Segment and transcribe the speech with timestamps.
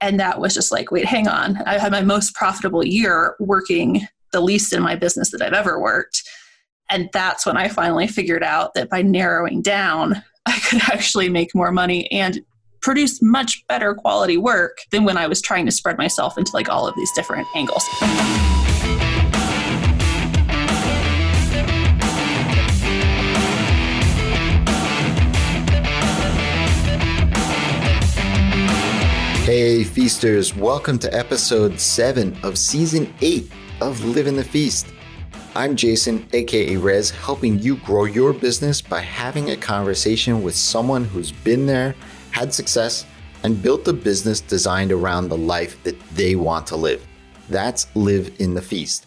[0.00, 1.56] And that was just like, wait, hang on.
[1.66, 5.80] I had my most profitable year working the least in my business that I've ever
[5.80, 6.22] worked.
[6.90, 11.54] And that's when I finally figured out that by narrowing down, I could actually make
[11.54, 12.40] more money and
[12.80, 16.68] produce much better quality work than when I was trying to spread myself into like
[16.68, 17.84] all of these different angles.
[29.60, 34.86] Hey, feasters, welcome to episode 7 of season 8 of Living the Feast.
[35.56, 41.02] I'm Jason, aka Rez, helping you grow your business by having a conversation with someone
[41.02, 41.96] who's been there,
[42.30, 43.04] had success,
[43.42, 47.04] and built a business designed around the life that they want to live.
[47.50, 49.06] That's Live in the Feast.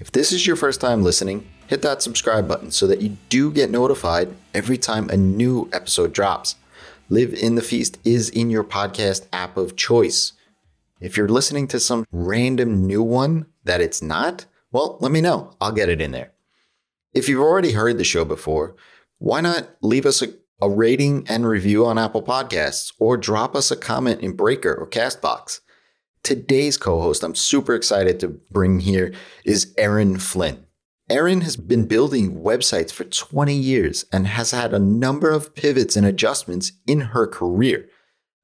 [0.00, 3.52] If this is your first time listening, hit that subscribe button so that you do
[3.52, 6.56] get notified every time a new episode drops.
[7.08, 10.32] Live in the Feast is in your podcast app of choice.
[11.00, 15.52] If you're listening to some random new one that it's not, well, let me know.
[15.60, 16.32] I'll get it in there.
[17.14, 18.74] If you've already heard the show before,
[19.18, 23.70] why not leave us a, a rating and review on Apple Podcasts or drop us
[23.70, 25.60] a comment in Breaker or Castbox?
[26.24, 29.14] Today's co host I'm super excited to bring here
[29.44, 30.65] is Erin Flynn.
[31.08, 35.94] Erin has been building websites for 20 years and has had a number of pivots
[35.94, 37.88] and adjustments in her career.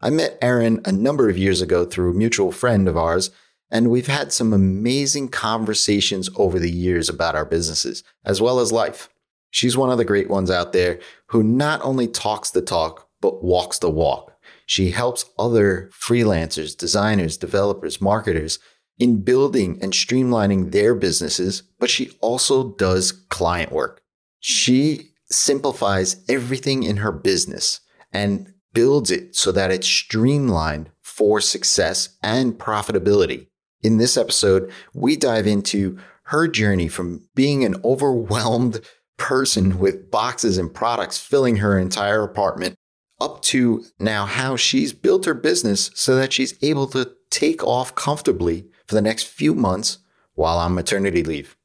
[0.01, 3.33] I met Erin a number of years ago through a mutual friend of ours,
[3.69, 8.71] and we've had some amazing conversations over the years about our businesses, as well as
[8.71, 9.09] life.
[9.51, 13.43] She's one of the great ones out there who not only talks the talk, but
[13.43, 14.39] walks the walk.
[14.67, 18.61] She helps other freelancers, designers, developers, marketers
[19.03, 24.01] in building and streamlining their businesses, but she also does client work.
[24.39, 27.81] She simplifies everything in her business
[28.13, 33.49] and builds it so that it's streamlined for success and profitability.
[33.83, 38.83] In this episode, we dive into her journey from being an overwhelmed
[39.17, 42.77] person with boxes and products filling her entire apartment
[43.21, 47.97] up to now how she's built her business so that she's able to take off
[47.97, 49.99] comfortably for the next few months
[50.35, 51.57] while on maternity leave.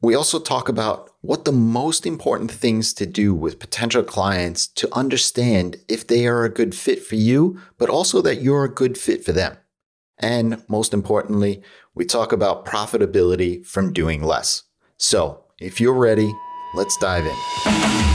[0.00, 4.92] We also talk about what the most important things to do with potential clients to
[4.92, 8.98] understand if they are a good fit for you, but also that you're a good
[8.98, 9.56] fit for them.
[10.18, 11.62] And most importantly,
[11.94, 14.64] we talk about profitability from doing less.
[14.96, 16.32] So if you're ready,
[16.74, 18.11] let's dive in.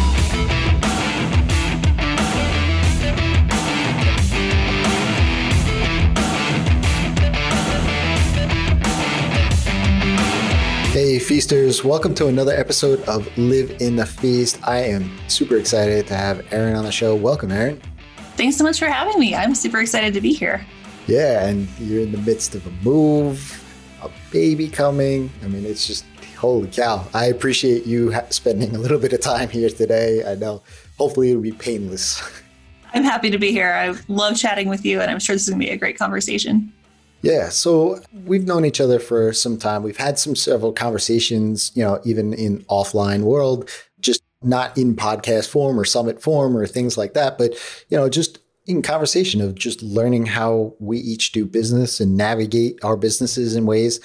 [11.08, 14.60] Hey, feasters, welcome to another episode of Live in the Feast.
[14.68, 17.16] I am super excited to have Erin on the show.
[17.16, 17.82] Welcome, Erin.
[18.36, 19.34] Thanks so much for having me.
[19.34, 20.66] I'm super excited to be here.
[21.08, 23.64] Yeah, and you're in the midst of a move,
[24.04, 25.32] a baby coming.
[25.46, 26.04] I mean, it's just
[26.38, 27.08] holy cow.
[27.14, 30.30] I appreciate you ha- spending a little bit of time here today.
[30.30, 30.62] I know
[30.98, 32.22] hopefully it'll be painless.
[32.94, 33.72] I'm happy to be here.
[33.72, 35.98] I love chatting with you, and I'm sure this is going to be a great
[35.98, 36.74] conversation.
[37.22, 39.84] Yeah, so we've known each other for some time.
[39.84, 43.70] We've had some several conversations, you know, even in offline world,
[44.00, 47.54] just not in podcast form or summit form or things like that, but
[47.90, 52.78] you know, just in conversation of just learning how we each do business and navigate
[52.84, 54.00] our businesses in ways.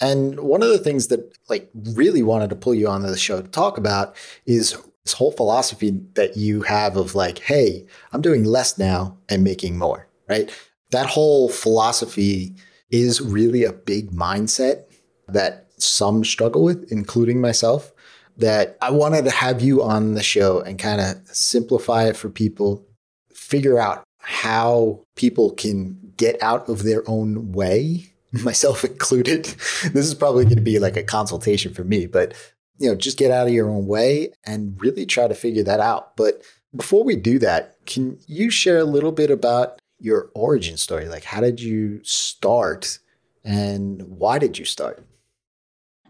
[0.00, 3.40] And one of the things that like really wanted to pull you onto the show
[3.40, 4.14] to talk about
[4.44, 9.42] is this whole philosophy that you have of like, hey, I'm doing less now and
[9.42, 10.50] making more, right?
[10.90, 12.54] That whole philosophy
[12.90, 14.84] is really a big mindset
[15.28, 17.92] that some struggle with, including myself.
[18.36, 22.30] That I wanted to have you on the show and kind of simplify it for
[22.30, 22.86] people,
[23.34, 29.46] figure out how people can get out of their own way, myself included.
[29.92, 32.34] This is probably going to be like a consultation for me, but
[32.78, 35.80] you know, just get out of your own way and really try to figure that
[35.80, 36.16] out.
[36.16, 36.42] But
[36.76, 41.08] before we do that, can you share a little bit about your origin story.
[41.08, 42.98] Like, how did you start
[43.44, 45.04] and why did you start?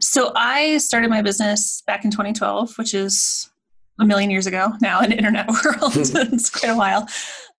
[0.00, 3.50] So, I started my business back in 2012, which is
[3.98, 5.96] a million years ago now in the internet world.
[5.96, 7.08] it's quite a while.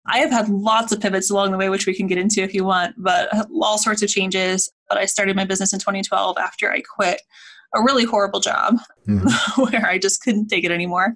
[0.06, 2.54] I have had lots of pivots along the way, which we can get into if
[2.54, 3.30] you want, but
[3.62, 4.72] all sorts of changes.
[4.88, 7.22] But I started my business in 2012 after I quit
[7.76, 8.78] a really horrible job
[9.08, 9.62] mm-hmm.
[9.62, 11.14] where I just couldn't take it anymore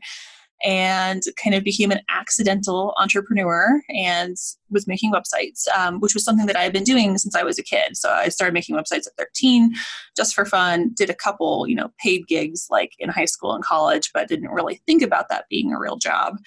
[0.64, 4.38] and kind of became an accidental entrepreneur and
[4.70, 7.60] was making websites, um, which was something that I had been doing since I was
[7.60, 7.98] a kid.
[7.98, 9.74] So I started making websites at 13
[10.16, 13.64] just for fun, did a couple, you know, paid gigs like in high school and
[13.64, 16.38] college, but didn't really think about that being a real job.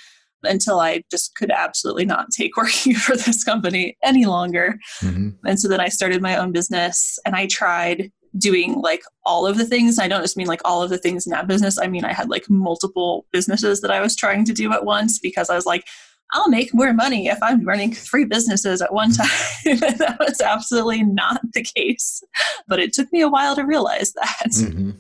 [0.43, 4.79] until I just could absolutely not take working for this company any longer.
[5.03, 5.31] Mm-hmm.
[5.45, 9.57] And so then I started my own business and I tried doing like all of
[9.57, 9.99] the things.
[9.99, 11.79] I don't just mean like all of the things in that business.
[11.79, 15.19] I mean, I had like multiple businesses that I was trying to do at once
[15.19, 15.87] because I was like,
[16.33, 19.29] I'll make more money if I'm running three businesses at one time.
[19.65, 22.23] that was absolutely not the case.
[22.67, 24.51] But it took me a while to realize that.
[24.51, 24.91] Mm-hmm.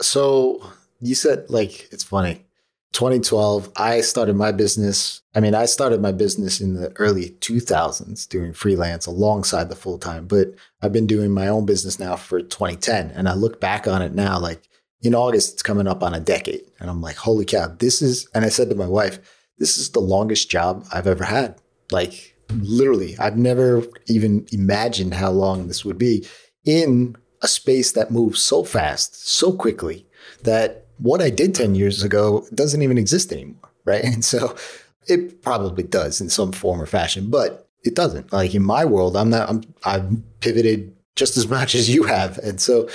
[0.00, 0.64] So
[1.00, 2.45] you said, like, it's funny.
[2.96, 5.20] 2012, I started my business.
[5.34, 9.98] I mean, I started my business in the early 2000s doing freelance alongside the full
[9.98, 13.10] time, but I've been doing my own business now for 2010.
[13.10, 14.66] And I look back on it now, like
[15.02, 16.62] in August, it's coming up on a decade.
[16.80, 19.18] And I'm like, holy cow, this is, and I said to my wife,
[19.58, 21.60] this is the longest job I've ever had.
[21.90, 26.26] Like, literally, I've never even imagined how long this would be
[26.64, 30.06] in a space that moves so fast, so quickly
[30.44, 33.70] that what I did 10 years ago doesn't even exist anymore.
[33.84, 34.04] Right.
[34.14, 34.56] And so
[35.06, 38.32] it probably does in some form or fashion, but it doesn't.
[38.32, 42.38] Like in my world, I'm not, I'm, I've pivoted just as much as you have.
[42.38, 42.88] And so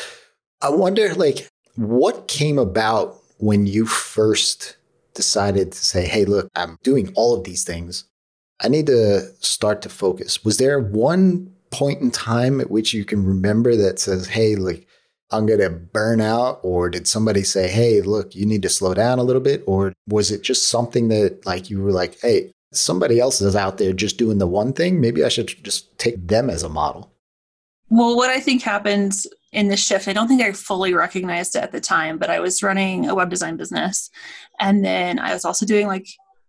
[0.61, 4.77] I wonder, like, what came about when you first
[5.13, 8.05] decided to say, hey, look, I'm doing all of these things.
[8.61, 10.45] I need to start to focus.
[10.45, 14.85] Was there one point in time at which you can remember that says, hey, like,
[15.31, 16.59] I'm going to burn out?
[16.63, 19.63] Or did somebody say, hey, look, you need to slow down a little bit?
[19.65, 23.77] Or was it just something that, like, you were like, hey, somebody else is out
[23.77, 25.01] there just doing the one thing?
[25.01, 27.11] Maybe I should just take them as a model.
[27.89, 31.63] Well, what I think happens in the shift, I don't think I fully recognized it
[31.63, 34.09] at the time, but I was running a web design business.
[34.59, 36.07] And then I was also doing like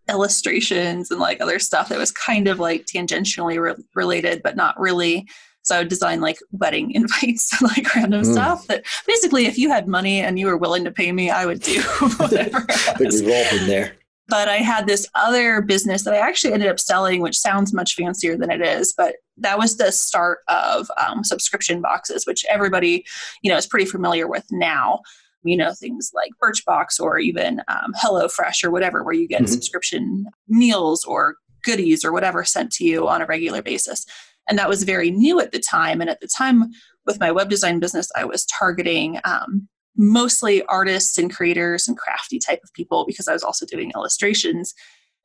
[0.09, 4.79] illustrations and like other stuff that was kind of like tangentially re- related, but not
[4.79, 5.29] really.
[5.63, 8.33] So I would design like wedding invites and like random mm.
[8.33, 11.47] stuff that basically, if you had money and you were willing to pay me, I
[11.47, 11.81] would do
[12.17, 12.67] whatever.
[12.69, 13.97] I think we've all been there.
[14.29, 17.95] But I had this other business that I actually ended up selling, which sounds much
[17.95, 18.95] fancier than it is.
[18.97, 23.05] But that was the start of um, subscription boxes, which everybody,
[23.43, 25.01] you know, is pretty familiar with now.
[25.45, 29.53] You know, things like Birchbox or even um, HelloFresh or whatever, where you get mm-hmm.
[29.53, 34.07] subscription meals or goodies or whatever sent to you on a regular basis.
[34.49, 36.01] And that was very new at the time.
[36.01, 36.71] And at the time,
[37.07, 42.39] with my web design business, I was targeting um, mostly artists and creators and crafty
[42.39, 44.75] type of people because I was also doing illustrations.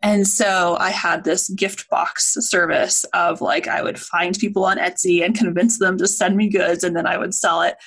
[0.01, 4.77] And so I had this gift box service of like, I would find people on
[4.77, 7.77] Etsy and convince them to send me goods and then I would sell it.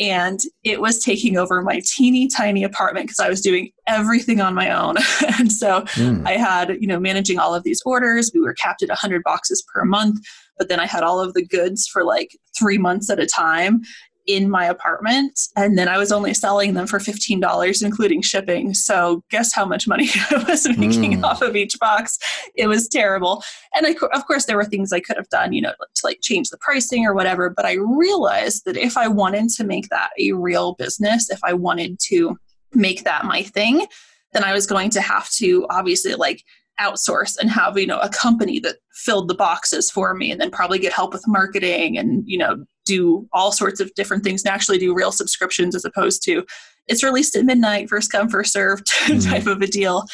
[0.00, 4.52] And it was taking over my teeny tiny apartment because I was doing everything on
[4.52, 4.96] my own.
[5.38, 6.26] and so mm.
[6.26, 8.30] I had, you know, managing all of these orders.
[8.34, 10.18] We were capped at 100 boxes per month
[10.58, 13.82] but then I had all of the goods for like three months at a time
[14.26, 18.72] in my apartment and then I was only selling them for $15 including shipping.
[18.72, 21.24] So guess how much money I was making mm.
[21.24, 22.18] off of each box.
[22.54, 23.42] It was terrible.
[23.74, 26.20] And I, of course there were things I could have done, you know, to like
[26.22, 30.10] change the pricing or whatever, but I realized that if I wanted to make that
[30.18, 32.38] a real business, if I wanted to
[32.72, 33.86] make that my thing,
[34.32, 36.42] then I was going to have to obviously like
[36.80, 40.50] outsource and have you know a company that filled the boxes for me and then
[40.50, 44.52] probably get help with marketing and you know do all sorts of different things and
[44.52, 46.44] actually do real subscriptions as opposed to
[46.86, 49.30] it's released at midnight first come first served mm-hmm.
[49.30, 50.04] type of a deal.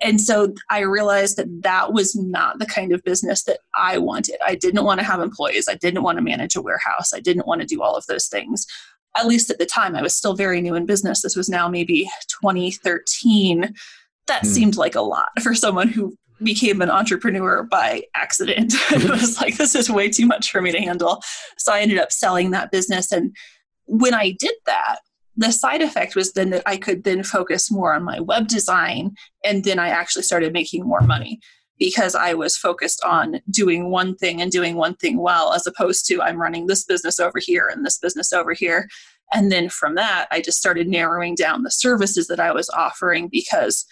[0.00, 4.36] And so i realized that that was not the kind of business that i wanted.
[4.46, 5.68] I didn't want to have employees.
[5.68, 7.12] I didn't want to manage a warehouse.
[7.12, 8.66] I didn't want to do all of those things.
[9.16, 11.22] At least at the time i was still very new in business.
[11.22, 12.08] This was now maybe
[12.40, 13.74] 2013
[14.28, 14.48] that hmm.
[14.48, 18.72] seemed like a lot for someone who became an entrepreneur by accident.
[18.90, 21.22] it was like, this is way too much for me to handle.
[21.58, 23.10] So I ended up selling that business.
[23.12, 23.34] And
[23.86, 25.00] when I did that,
[25.36, 29.14] the side effect was then that I could then focus more on my web design.
[29.44, 31.40] And then I actually started making more money
[31.78, 36.06] because I was focused on doing one thing and doing one thing well, as opposed
[36.06, 38.88] to I'm running this business over here and this business over here.
[39.32, 43.28] And then from that, I just started narrowing down the services that I was offering
[43.30, 43.84] because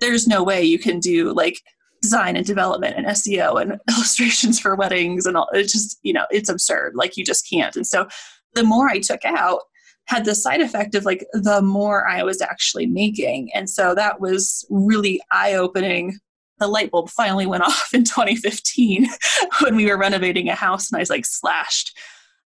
[0.00, 1.60] there's no way you can do like
[2.02, 5.48] design and development and SEO and illustrations for weddings and all.
[5.52, 6.94] It's just, you know, it's absurd.
[6.94, 7.74] Like you just can't.
[7.74, 8.06] And so
[8.54, 9.60] the more I took out,
[10.06, 13.50] had the side effect of like the more I was actually making.
[13.54, 16.18] And so that was really eye opening.
[16.58, 19.06] The light bulb finally went off in 2015
[19.62, 21.96] when we were renovating a house and I was like slashed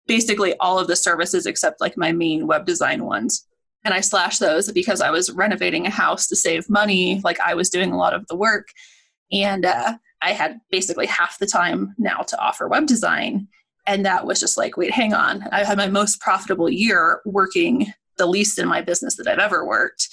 [0.07, 3.47] basically all of the services except like my main web design ones
[3.85, 7.21] and I slashed those because I was renovating a house to save money.
[7.23, 8.67] Like I was doing a lot of the work.
[9.31, 13.47] And uh, I had basically half the time now to offer web design.
[13.85, 15.43] And that was just like, wait, hang on.
[15.51, 19.65] I had my most profitable year working the least in my business that I've ever
[19.65, 20.07] worked.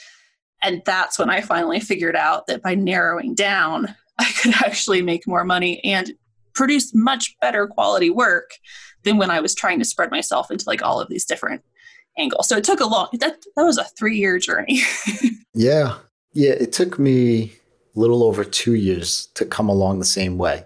[0.62, 5.28] And that's when I finally figured out that by narrowing down, I could actually make
[5.28, 6.12] more money and
[6.54, 8.50] produce much better quality work
[9.04, 11.62] than when I was trying to spread myself into like all of these different
[12.20, 12.48] angles.
[12.48, 14.80] So it took a long that that was a 3-year journey.
[15.54, 15.96] yeah.
[16.32, 17.52] Yeah, it took me
[17.96, 20.64] a little over 2 years to come along the same way.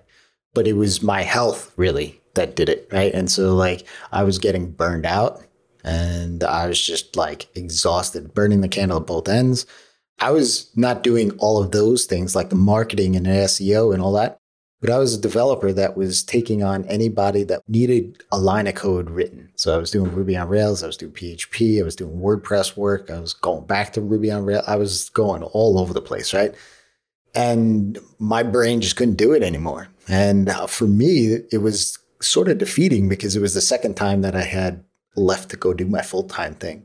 [0.52, 3.12] But it was my health really that did it, right?
[3.14, 5.42] And so like I was getting burned out
[5.84, 9.66] and I was just like exhausted, burning the candle at both ends.
[10.20, 14.12] I was not doing all of those things like the marketing and SEO and all
[14.12, 14.38] that.
[14.85, 18.75] But I was a developer that was taking on anybody that needed a line of
[18.75, 19.50] code written.
[19.57, 22.76] So I was doing Ruby on Rails, I was doing PHP, I was doing WordPress
[22.76, 24.64] work, I was going back to Ruby on Rails.
[24.67, 26.55] I was going all over the place, right?
[27.35, 29.88] And my brain just couldn't do it anymore.
[30.07, 34.21] And uh, for me, it was sort of defeating because it was the second time
[34.21, 34.85] that I had
[35.17, 36.85] left to go do my full time thing.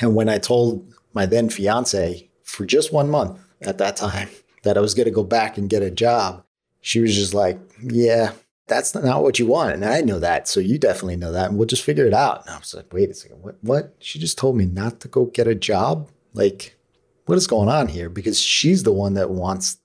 [0.00, 4.30] And when I told my then fiance for just one month at that time
[4.64, 6.42] that I was going to go back and get a job,
[6.86, 8.30] she was just like, yeah,
[8.68, 9.72] that's not what you want.
[9.72, 10.46] And I know that.
[10.46, 11.48] So you definitely know that.
[11.48, 12.46] And we'll just figure it out.
[12.46, 13.42] And I was like, wait a second.
[13.42, 13.56] What?
[13.60, 13.96] What?
[13.98, 16.08] She just told me not to go get a job?
[16.32, 16.78] Like,
[17.24, 18.08] what is going on here?
[18.08, 19.78] Because she's the one that wants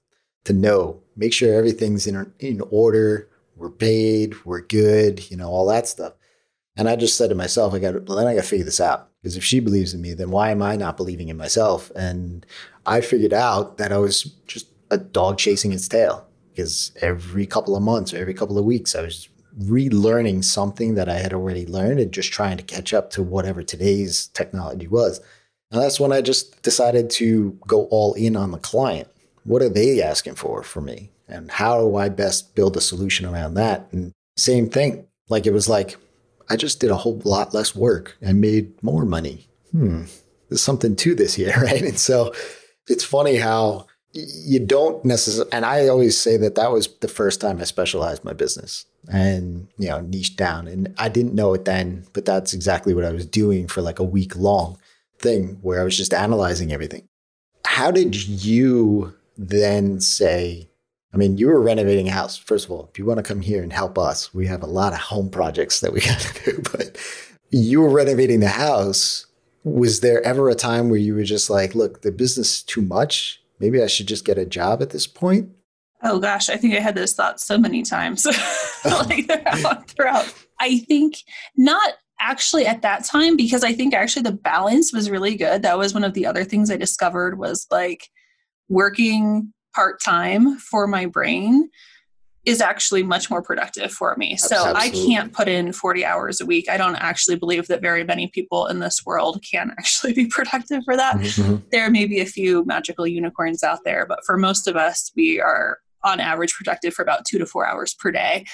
[0.43, 3.27] to know, make sure everything's in, in order.
[3.55, 4.35] We're paid.
[4.45, 5.31] We're good.
[5.31, 6.13] You know, all that stuff.
[6.77, 9.09] And I just said to myself, I got, then I got to figure this out.
[9.23, 11.91] Because if she believes in me, then why am I not believing in myself?
[11.95, 12.45] And
[12.85, 16.27] I figured out that I was just a dog chasing its tail
[16.61, 19.27] because every couple of months or every couple of weeks, I was
[19.59, 23.63] relearning something that I had already learned and just trying to catch up to whatever
[23.63, 25.19] today's technology was.
[25.71, 29.07] And that's when I just decided to go all in on the client.
[29.43, 31.09] What are they asking for for me?
[31.27, 33.87] And how do I best build a solution around that?
[33.91, 35.07] And same thing.
[35.29, 35.97] Like it was like,
[36.47, 39.47] I just did a whole lot less work and made more money.
[39.71, 40.03] Hmm,
[40.49, 41.81] there's something to this here, right?
[41.81, 42.33] And so
[42.87, 47.39] it's funny how you don't necessarily and i always say that that was the first
[47.39, 50.67] time i specialized my business and you know niche down.
[50.67, 53.99] And i didn't know it then but that's exactly what i was doing for like
[53.99, 54.77] a week long
[55.19, 57.07] thing where i was just analyzing everything.
[57.65, 60.69] How did you then say
[61.13, 63.41] i mean you were renovating a house first of all if you want to come
[63.41, 66.51] here and help us we have a lot of home projects that we got to
[66.51, 66.97] do but
[67.51, 69.27] you were renovating the house.
[69.63, 72.81] Was there ever a time where you were just like look the business is too
[72.81, 75.49] much maybe I should just get a job at this point?
[76.03, 78.25] Oh gosh, I think I had those thoughts so many times,
[78.85, 80.33] like throughout, throughout.
[80.59, 81.17] I think
[81.55, 85.61] not actually at that time because I think actually the balance was really good.
[85.61, 88.07] That was one of the other things I discovered was like
[88.67, 91.69] working part time for my brain
[92.45, 94.35] is actually much more productive for me.
[94.35, 94.81] So Absolutely.
[94.81, 96.69] I can't put in 40 hours a week.
[96.69, 100.83] I don't actually believe that very many people in this world can actually be productive
[100.83, 101.17] for that.
[101.17, 101.65] Mm-hmm, mm-hmm.
[101.71, 105.39] There may be a few magical unicorns out there, but for most of us, we
[105.39, 108.45] are on average productive for about two to four hours per day.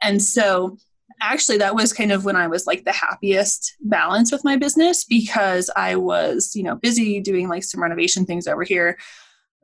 [0.00, 0.76] And so
[1.20, 5.04] actually that was kind of when I was like the happiest balance with my business
[5.04, 8.98] because I was, you know, busy doing like some renovation things over here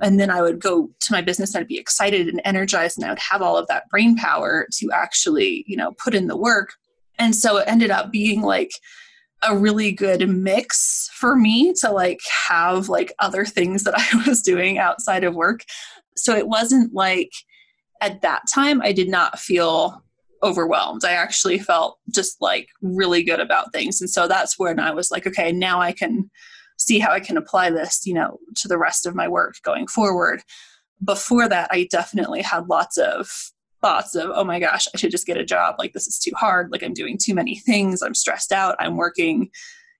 [0.00, 3.04] and then I would go to my business and I'd be excited and energized and
[3.04, 6.36] I would have all of that brain power to actually, you know, put in the
[6.36, 6.70] work.
[7.18, 8.70] And so it ended up being like
[9.42, 14.42] a really good mix for me to like have like other things that I was
[14.42, 15.64] doing outside of work.
[16.16, 17.30] So it wasn't like
[18.00, 20.04] at that time I did not feel
[20.42, 21.04] overwhelmed.
[21.04, 24.00] I actually felt just like really good about things.
[24.00, 26.30] And so that's when I was like, okay, now I can
[26.78, 29.86] see how I can apply this, you know, to the rest of my work going
[29.86, 30.42] forward.
[31.04, 33.30] Before that, I definitely had lots of
[33.80, 35.76] thoughts of, oh my gosh, I should just get a job.
[35.78, 36.72] Like, this is too hard.
[36.72, 38.02] Like, I'm doing too many things.
[38.02, 38.76] I'm stressed out.
[38.78, 39.50] I'm working,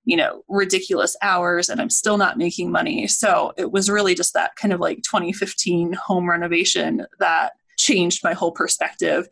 [0.05, 3.07] you know, ridiculous hours and I'm still not making money.
[3.07, 8.33] So it was really just that kind of like 2015 home renovation that changed my
[8.33, 9.29] whole perspective.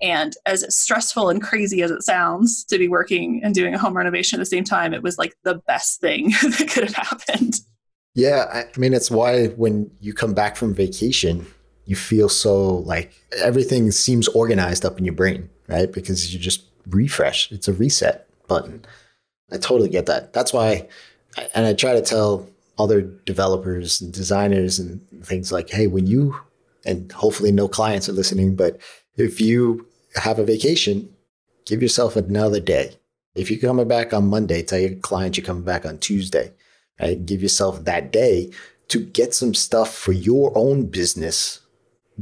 [0.00, 3.96] And as stressful and crazy as it sounds to be working and doing a home
[3.96, 7.54] renovation at the same time, it was like the best thing that could have happened.
[8.14, 8.46] Yeah.
[8.52, 11.46] I mean, it's why when you come back from vacation,
[11.84, 15.90] you feel so like everything seems organized up in your brain, right?
[15.90, 18.84] Because you just refresh, it's a reset button.
[19.50, 20.32] I totally get that.
[20.32, 20.86] That's why,
[21.54, 22.46] and I try to tell
[22.78, 26.38] other developers and designers and things like, hey, when you,
[26.84, 28.78] and hopefully no clients are listening, but
[29.16, 31.08] if you have a vacation,
[31.66, 32.96] give yourself another day.
[33.34, 36.52] If you're coming back on Monday, tell your client you're coming back on Tuesday.
[37.00, 37.24] Right?
[37.24, 38.50] Give yourself that day
[38.88, 41.60] to get some stuff for your own business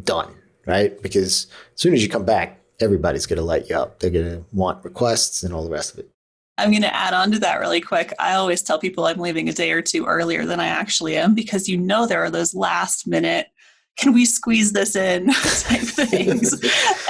[0.03, 0.35] done,
[0.67, 1.01] right?
[1.01, 4.01] Because as soon as you come back, everybody's going to light you up.
[4.01, 6.11] They're going to want requests and all the rest of it.
[6.59, 8.13] I'm going to add on to that really quick.
[8.19, 11.35] I always tell people I'm leaving a day or two earlier than I actually am
[11.35, 13.49] because you know there are those last minute
[13.97, 16.53] can we squeeze this in type things.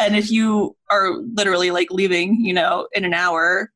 [0.01, 3.73] and if you are literally like leaving, you know, in an hour,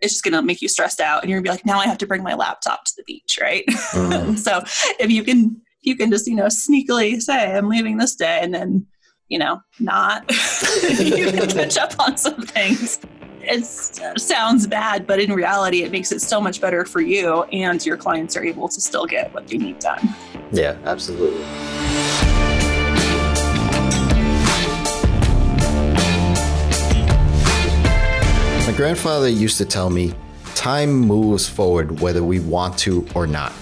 [0.00, 1.78] it's just going to make you stressed out and you're going to be like, now
[1.78, 3.64] I have to bring my laptop to the beach, right?
[3.66, 4.38] Mm.
[4.46, 4.62] so
[4.98, 8.52] if you can, you can just, you know, sneakily say, I'm leaving this day and
[8.52, 8.86] then,
[9.28, 10.30] you know, not,
[10.98, 13.00] you can catch up on some things.
[13.40, 17.84] It sounds bad, but in reality, it makes it so much better for you and
[17.86, 20.14] your clients are able to still get what they need done.
[20.52, 21.44] Yeah, absolutely.
[28.72, 30.12] Grandfather used to tell me
[30.56, 33.52] time moves forward whether we want to or not.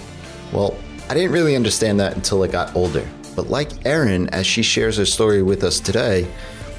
[0.51, 0.75] Well,
[1.09, 3.07] I didn't really understand that until I got older.
[3.35, 6.23] But like Erin, as she shares her story with us today,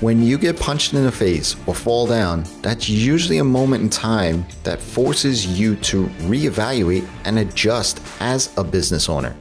[0.01, 3.91] when you get punched in the face or fall down, that's usually a moment in
[3.91, 9.37] time that forces you to reevaluate and adjust as a business owner.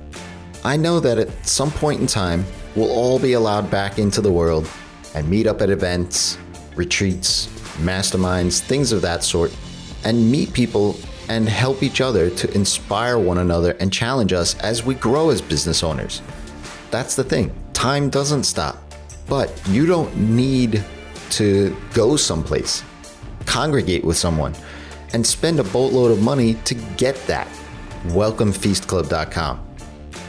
[0.64, 4.32] I know that at some point in time, we'll all be allowed back into the
[4.32, 4.70] world
[5.14, 6.38] and meet up at events,
[6.76, 9.56] retreats, masterminds, things of that sort,
[10.04, 10.96] and meet people
[11.30, 15.42] and help each other to inspire one another and challenge us as we grow as
[15.42, 16.22] business owners.
[16.92, 17.54] That's the thing.
[17.74, 18.78] Time doesn't stop,
[19.28, 20.84] but you don't need
[21.32, 22.84] to go someplace,
[23.46, 24.56] congregate with someone,
[25.14, 27.48] and spend a boatload of money to get that.
[28.08, 29.62] WelcomeFeastClub.com.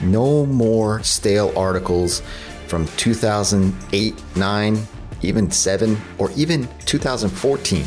[0.03, 2.23] No more stale articles
[2.67, 4.87] from 2008 9
[5.27, 7.85] even 7, or even 2014,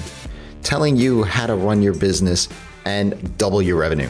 [0.62, 2.50] telling you how to run your business
[2.86, 4.10] and double your revenue.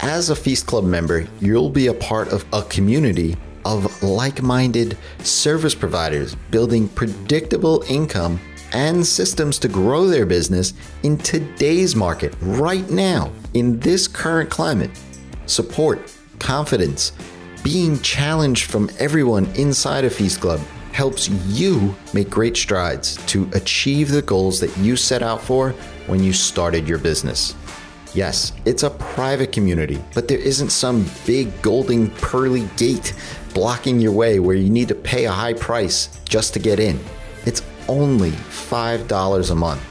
[0.00, 4.96] As a Feast Club member, you'll be a part of a community of like minded
[5.20, 8.40] service providers building predictable income
[8.72, 14.90] and systems to grow their business in today's market, right now, in this current climate.
[15.46, 17.12] Support, confidence,
[17.64, 20.60] being challenged from everyone inside a Feast Club
[20.92, 25.70] helps you make great strides to achieve the goals that you set out for
[26.06, 27.54] when you started your business.
[28.14, 33.14] Yes, it's a private community, but there isn't some big golden pearly gate
[33.54, 36.98] blocking your way where you need to pay a high price just to get in.
[37.44, 39.82] It's only $5 a month.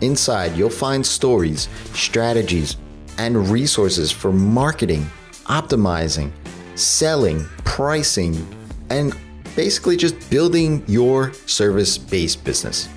[0.00, 2.76] Inside, you'll find stories, strategies,
[3.18, 5.06] and resources for marketing,
[5.44, 6.30] optimizing,
[6.74, 8.46] selling, pricing,
[8.90, 9.16] and
[9.56, 12.88] basically just building your service based business.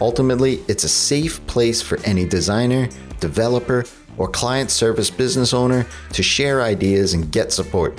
[0.00, 2.88] Ultimately, it's a safe place for any designer,
[3.20, 3.84] developer,
[4.18, 7.98] or client service business owner to share ideas and get support.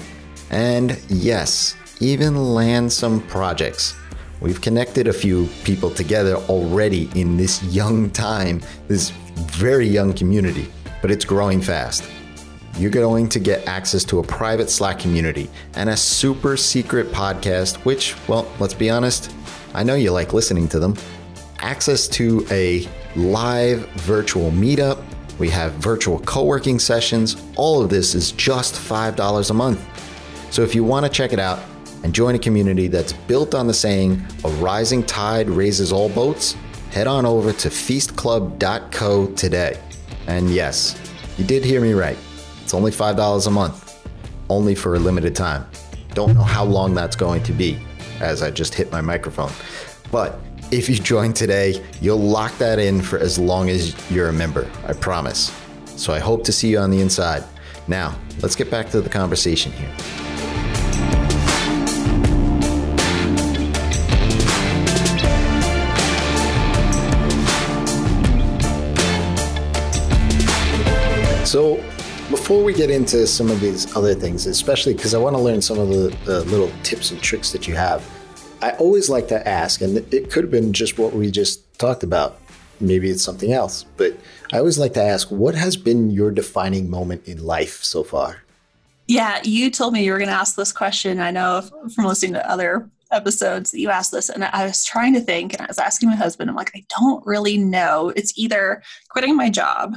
[0.50, 3.96] And yes, even land some projects.
[4.40, 10.68] We've connected a few people together already in this young time, this very young community,
[11.02, 12.04] but it's growing fast
[12.78, 17.78] you're going to get access to a private Slack community and a super secret podcast,
[17.86, 19.34] which, well, let's be honest,
[19.74, 20.96] I know you like listening to them.
[21.60, 25.04] Access to a live virtual meetup.
[25.40, 27.44] We have virtual co working sessions.
[27.56, 30.54] All of this is just $5 a month.
[30.54, 31.60] So if you want to check it out
[32.04, 36.56] and join a community that's built on the saying, a rising tide raises all boats,
[36.92, 39.80] head on over to feastclub.co today.
[40.28, 41.00] And yes,
[41.38, 42.18] you did hear me right.
[42.68, 43.98] It's only $5 a month,
[44.50, 45.66] only for a limited time.
[46.14, 47.80] Don't know how long that's going to be
[48.20, 49.54] as I just hit my microphone.
[50.12, 50.38] But
[50.70, 54.70] if you join today, you'll lock that in for as long as you're a member,
[54.86, 55.58] I promise.
[55.96, 57.46] So I hope to see you on the inside.
[57.88, 59.96] Now, let's get back to the conversation here.
[71.46, 71.82] So,
[72.30, 75.62] before we get into some of these other things, especially because I want to learn
[75.62, 78.06] some of the, little tips and tricks that you have,
[78.62, 82.04] I always like to ask, and it could have been just what we just talked
[82.04, 82.40] about.
[82.80, 84.16] Maybe it's something else, but
[84.52, 88.44] I always like to ask, what has been your defining moment in life so far?
[89.08, 91.20] Yeah, you told me you were going to ask this question.
[91.20, 91.62] I know
[91.96, 95.54] from listening to other episodes that you asked this, and I was trying to think,
[95.54, 98.12] and I was asking my husband, I'm like, I don't really know.
[98.16, 99.96] It's either quitting my job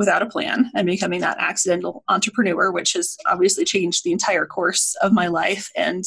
[0.00, 4.96] without a plan and becoming that accidental entrepreneur, which has obviously changed the entire course
[5.02, 6.04] of my life and,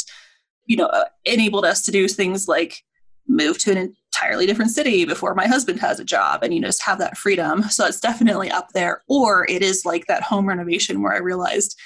[0.65, 0.89] you know,
[1.25, 2.79] enabled us to do things like
[3.27, 6.69] move to an entirely different city before my husband has a job and, you know,
[6.69, 7.61] just have that freedom.
[7.69, 9.03] So it's definitely up there.
[9.07, 11.79] Or it is like that home renovation where I realized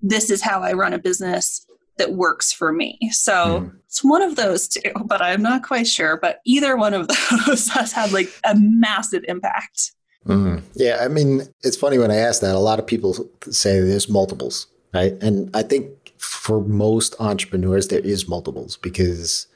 [0.00, 1.66] this is how I run a business
[1.98, 2.98] that works for me.
[3.12, 3.72] So mm.
[3.84, 6.16] it's one of those two, but I'm not quite sure.
[6.16, 7.06] But either one of
[7.46, 9.92] those has had like a massive impact.
[10.26, 10.64] Mm-hmm.
[10.74, 12.54] Yeah, I mean, it's funny when I ask that.
[12.54, 13.14] A lot of people
[13.50, 15.12] say there's multiples, right?
[15.22, 19.46] And I think for most entrepreneurs, there is multiples because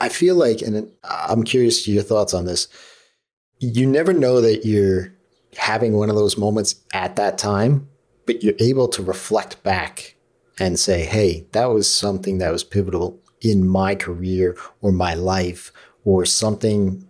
[0.00, 2.68] I feel like, and I'm curious your thoughts on this.
[3.60, 5.12] You never know that you're
[5.56, 7.88] having one of those moments at that time,
[8.26, 10.16] but you're able to reflect back
[10.58, 15.72] and say, hey, that was something that was pivotal in my career or my life
[16.04, 17.06] or something.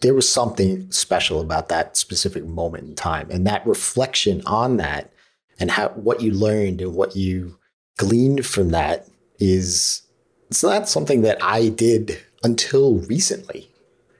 [0.00, 3.30] There was something special about that specific moment in time.
[3.30, 5.12] And that reflection on that
[5.58, 7.58] and how what you learned and what you
[7.96, 9.08] gleaned from that
[9.38, 10.02] is
[10.48, 13.70] it's not something that I did until recently,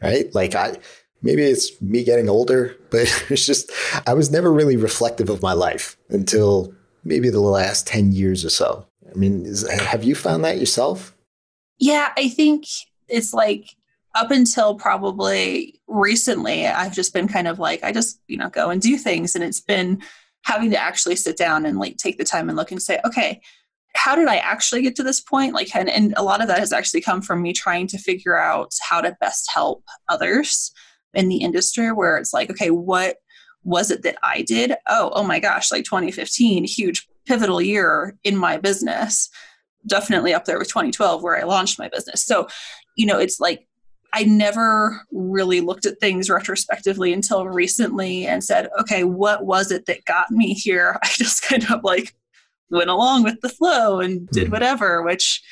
[0.03, 0.33] right?
[0.35, 0.79] Like I
[1.23, 3.71] maybe it's me getting older, but it's just
[4.07, 8.51] I was never really reflective of my life until maybe the last 10 years or
[8.51, 8.87] so.
[9.11, 11.15] I mean, is, have you found that yourself?
[11.79, 12.65] Yeah, I think
[13.09, 13.77] it's like
[14.15, 18.71] up until probably recently, I've just been kind of like, I just, you know, go
[18.71, 19.35] and do things.
[19.35, 20.03] And it's been
[20.43, 23.41] having to actually sit down and like take the time and look and say, okay,
[23.95, 25.55] how did I actually get to this point?
[25.55, 28.39] Like, and, and a lot of that has actually come from me trying to figure
[28.39, 30.73] out how to best help others
[31.15, 33.17] in the industry where it's like, okay, what
[33.65, 34.75] was it that I did?
[34.89, 39.29] Oh, oh my gosh, like 2015, huge pivotal year in my business.
[39.87, 42.25] Definitely up there with 2012 where I launched my business.
[42.25, 42.49] So,
[42.97, 43.68] you know, it's like
[44.13, 49.87] I never really looked at things retrospectively until recently and said, okay, what was it
[49.87, 50.99] that got me here?
[51.03, 52.15] I just kind of like
[52.71, 54.53] went along with the flow and did mm-hmm.
[54.53, 55.43] whatever, which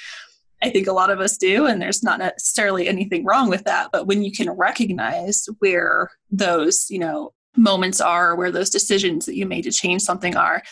[0.62, 1.66] I think a lot of us do.
[1.66, 3.90] And there's not necessarily anything wrong with that.
[3.92, 9.36] But when you can recognize where those, you know, moments are, where those decisions that
[9.36, 10.62] you made to change something are,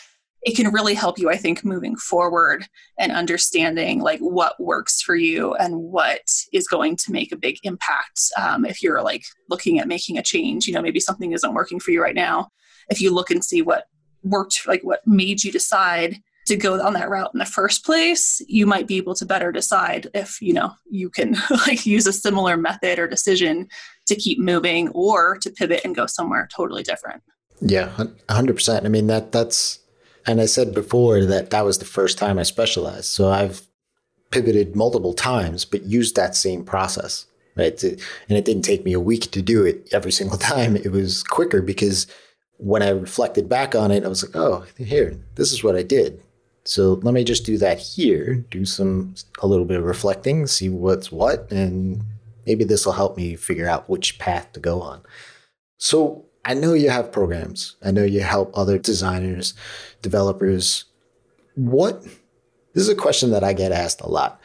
[0.45, 2.67] it can really help you, I think, moving forward
[2.99, 6.21] and understanding like what works for you and what
[6.53, 8.21] is going to make a big impact.
[8.39, 11.79] Um, if you're like looking at making a change, you know, maybe something isn't working
[11.79, 12.49] for you right now.
[12.89, 13.85] If you look and see what
[14.21, 18.39] worked, like what made you decide to go on that route in the first place,
[18.47, 22.13] you might be able to better decide if, you know, you can like use a
[22.13, 23.67] similar method or decision
[24.05, 27.23] to keep moving or to pivot and go somewhere totally different.
[27.61, 28.85] Yeah, 100%.
[28.85, 29.79] I mean, that that's
[30.25, 33.05] and I said before that that was the first time I specialized.
[33.05, 33.61] So I've
[34.31, 37.81] pivoted multiple times, but used that same process, right?
[37.83, 40.75] And it didn't take me a week to do it every single time.
[40.75, 42.07] It was quicker because
[42.57, 45.83] when I reflected back on it, I was like, oh, here, this is what I
[45.83, 46.21] did.
[46.63, 50.67] So let me just do that here, do some, a little bit of reflecting, see
[50.67, 52.01] what's what, and
[52.47, 55.01] maybe this will help me figure out which path to go on.
[55.77, 57.75] So I know you have programs.
[57.83, 59.55] I know you help other designers,
[60.03, 60.85] developers.
[61.55, 62.03] What?
[62.03, 64.39] This is a question that I get asked a lot.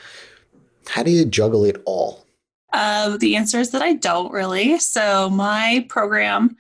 [0.89, 2.25] How do you juggle it all?
[2.73, 4.79] Uh, the answer is that I don't really.
[4.79, 6.57] So my program,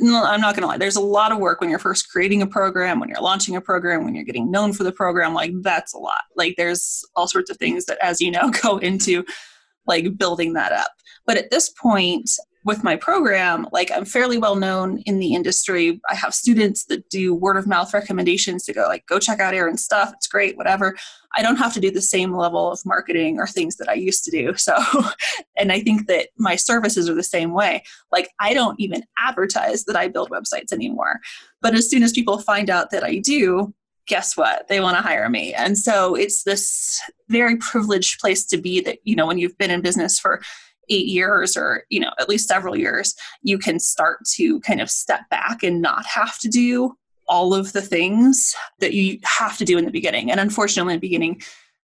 [0.00, 2.46] I'm not going to lie, there's a lot of work when you're first creating a
[2.46, 5.34] program, when you're launching a program, when you're getting known for the program.
[5.34, 6.22] Like that's a lot.
[6.36, 9.24] Like there's all sorts of things that, as you know, go into
[9.86, 10.92] like building that up.
[11.26, 12.30] But at this point,
[12.64, 16.00] with my program, like I'm fairly well known in the industry.
[16.10, 19.54] I have students that do word of mouth recommendations to go like go check out
[19.54, 20.12] Erin's stuff.
[20.14, 20.94] It's great, whatever.
[21.34, 24.24] I don't have to do the same level of marketing or things that I used
[24.24, 24.54] to do.
[24.60, 24.76] So,
[25.56, 27.82] and I think that my services are the same way.
[28.12, 31.18] Like I don't even advertise that I build websites anymore.
[31.62, 33.74] But as soon as people find out that I do,
[34.06, 34.68] guess what?
[34.68, 35.54] They want to hire me.
[35.54, 39.70] And so it's this very privileged place to be that, you know, when you've been
[39.70, 40.42] in business for
[40.88, 44.90] eight years or you know at least several years you can start to kind of
[44.90, 46.96] step back and not have to do
[47.28, 50.30] all of the things that you have to do in the beginning.
[50.32, 51.40] And unfortunately in the beginning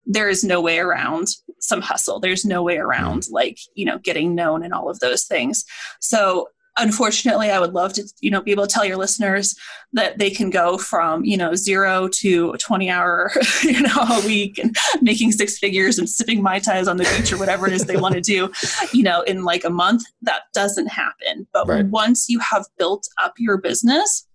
[0.06, 1.28] there is no way around
[1.60, 2.20] some hustle.
[2.20, 3.32] There's no way around mm.
[3.32, 5.64] like you know getting known and all of those things.
[6.00, 9.54] So unfortunately i would love to you know be able to tell your listeners
[9.92, 13.30] that they can go from you know zero to a 20 hour
[13.62, 17.32] you know a week and making six figures and sipping mai tais on the beach
[17.32, 18.50] or whatever it is they want to do
[18.92, 21.86] you know in like a month that doesn't happen but right.
[21.86, 24.26] once you have built up your business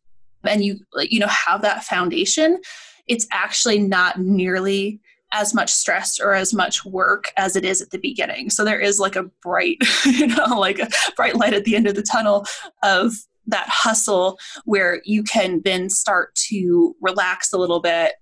[0.46, 2.60] and you you know have that foundation
[3.08, 7.92] it's actually not nearly as much stress or as much work as it is at
[7.92, 8.50] the beginning.
[8.50, 11.88] So there is like a bright, you know, like a bright light at the end
[11.88, 12.46] of the tunnel
[12.84, 13.14] of
[13.48, 18.14] that hustle where you can then start to relax a little bit.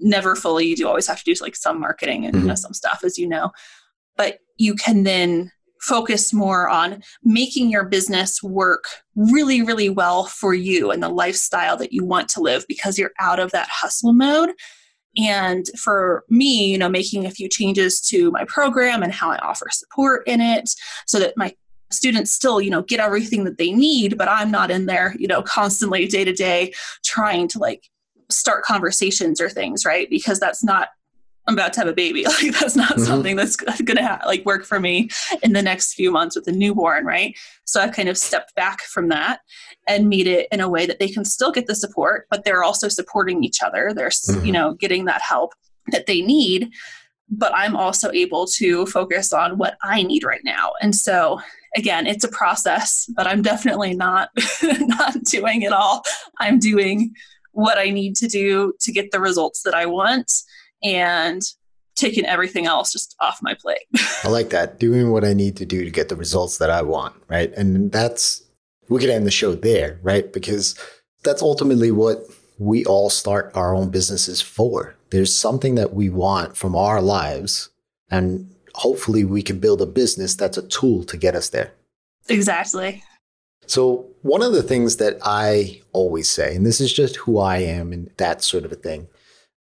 [0.00, 2.42] Never fully, you do always have to do like some marketing and mm-hmm.
[2.42, 3.50] you know, some stuff, as you know,
[4.16, 5.50] but you can then
[5.80, 11.76] focus more on making your business work really, really well for you and the lifestyle
[11.76, 14.50] that you want to live because you're out of that hustle mode
[15.16, 19.38] and for me, you know, making a few changes to my program and how I
[19.38, 20.68] offer support in it
[21.06, 21.54] so that my
[21.90, 25.28] students still, you know, get everything that they need, but I'm not in there, you
[25.28, 26.72] know, constantly day to day
[27.04, 27.84] trying to like
[28.30, 30.10] start conversations or things, right?
[30.10, 30.88] Because that's not
[31.46, 32.24] I'm about to have a baby.
[32.36, 33.04] Like that's not mm-hmm.
[33.04, 35.08] something that's going to ha- like work for me
[35.42, 37.36] in the next few months with a newborn, right?
[37.64, 39.40] So I've kind of stepped back from that
[39.88, 42.64] and made it in a way that they can still get the support, but they're
[42.64, 43.92] also supporting each other.
[43.94, 44.44] They're mm-hmm.
[44.44, 45.54] you know getting that help
[45.88, 46.70] that they need,
[47.30, 50.72] but I'm also able to focus on what I need right now.
[50.82, 51.40] And so
[51.76, 54.30] again, it's a process, but I'm definitely not
[54.62, 56.02] not doing it all.
[56.38, 57.14] I'm doing
[57.52, 60.30] what I need to do to get the results that I want
[60.82, 61.42] and
[61.94, 63.86] taking everything else just off my plate.
[64.24, 64.78] I like that.
[64.78, 67.52] Doing what I need to do to get the results that I want, right?
[67.54, 68.42] And that's
[68.88, 70.32] we could end the show there, right?
[70.32, 70.78] Because
[71.24, 72.20] that's ultimately what
[72.58, 74.96] we all start our own businesses for.
[75.10, 77.70] There's something that we want from our lives
[78.10, 81.72] and hopefully we can build a business that's a tool to get us there.
[82.28, 83.02] Exactly.
[83.66, 87.58] So, one of the things that I always say, and this is just who I
[87.58, 89.08] am and that sort of a thing,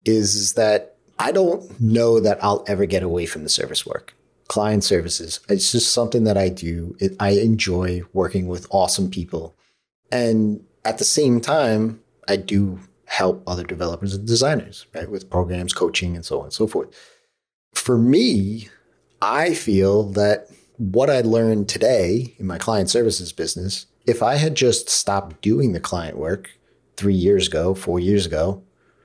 [0.05, 4.15] is that I don't know that I'll ever get away from the service work.
[4.47, 6.95] Client services, it's just something that I do.
[6.99, 9.55] It, I enjoy working with awesome people.
[10.11, 15.73] And at the same time, I do help other developers and designers, right, with programs,
[15.73, 16.89] coaching, and so on and so forth.
[17.73, 18.69] For me,
[19.21, 24.55] I feel that what I learned today in my client services business, if I had
[24.55, 26.49] just stopped doing the client work
[26.97, 28.63] three years ago, four years ago,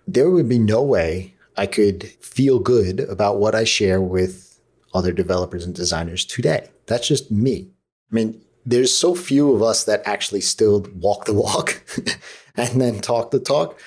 [0.08, 4.60] there would be no way I could feel good about what I share with
[4.94, 6.68] other developers and designers today.
[6.86, 7.68] That's just me.
[8.10, 11.82] I mean, there's so few of us that actually still walk the walk
[12.56, 13.78] and then talk the talk.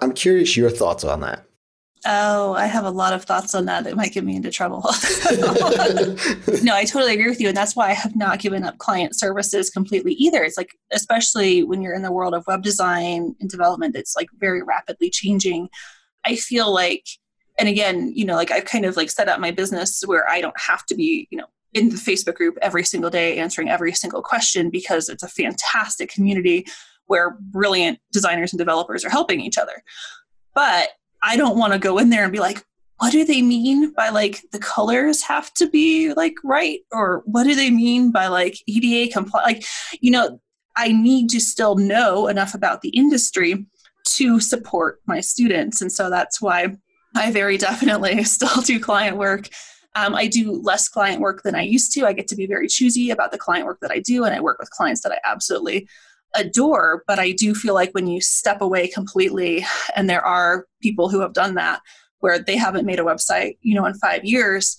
[0.00, 1.44] I'm curious your thoughts on that.
[2.06, 4.82] Oh, I have a lot of thoughts on that that might get me into trouble.
[6.62, 7.48] no, I totally agree with you.
[7.48, 10.44] And that's why I have not given up client services completely either.
[10.44, 14.28] It's like, especially when you're in the world of web design and development, it's like
[14.38, 15.70] very rapidly changing.
[16.24, 17.06] I feel like,
[17.58, 20.40] and again, you know, like I've kind of like set up my business where I
[20.40, 23.92] don't have to be, you know, in the Facebook group every single day answering every
[23.92, 26.66] single question because it's a fantastic community
[27.06, 29.82] where brilliant designers and developers are helping each other.
[30.54, 30.90] But
[31.22, 32.64] I don't want to go in there and be like,
[32.98, 36.80] what do they mean by like the colors have to be like right?
[36.92, 39.46] Or what do they mean by like ADA compliant?
[39.46, 39.64] Like,
[40.00, 40.40] you know,
[40.76, 43.66] I need to still know enough about the industry
[44.04, 45.80] to support my students.
[45.80, 46.76] And so that's why
[47.14, 49.48] I very definitely still do client work.
[49.96, 52.06] Um, I do less client work than I used to.
[52.06, 54.40] I get to be very choosy about the client work that I do, and I
[54.40, 55.88] work with clients that I absolutely
[56.34, 57.04] adore.
[57.06, 59.64] But I do feel like when you step away completely,
[59.94, 61.80] and there are people who have done that
[62.18, 64.76] where they haven't made a website, you know, in five years,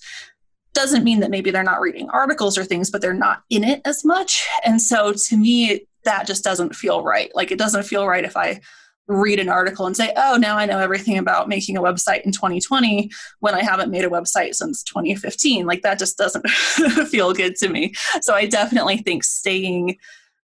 [0.74, 3.80] doesn't mean that maybe they're not reading articles or things, but they're not in it
[3.86, 4.46] as much.
[4.64, 7.30] And so to me, that just doesn't feel right.
[7.34, 8.60] Like it doesn't feel right if I
[9.08, 12.32] read an article and say, oh, now I know everything about making a website in
[12.32, 15.66] 2020 when I haven't made a website since 2015.
[15.66, 16.48] Like that just doesn't
[17.08, 17.92] feel good to me.
[18.20, 19.96] So I definitely think staying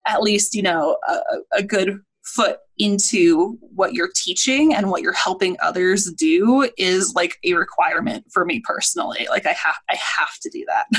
[0.07, 1.19] at least, you know, a,
[1.59, 7.37] a good foot into what you're teaching and what you're helping others do is like
[7.45, 9.27] a requirement for me personally.
[9.29, 10.87] Like I have I have to do that.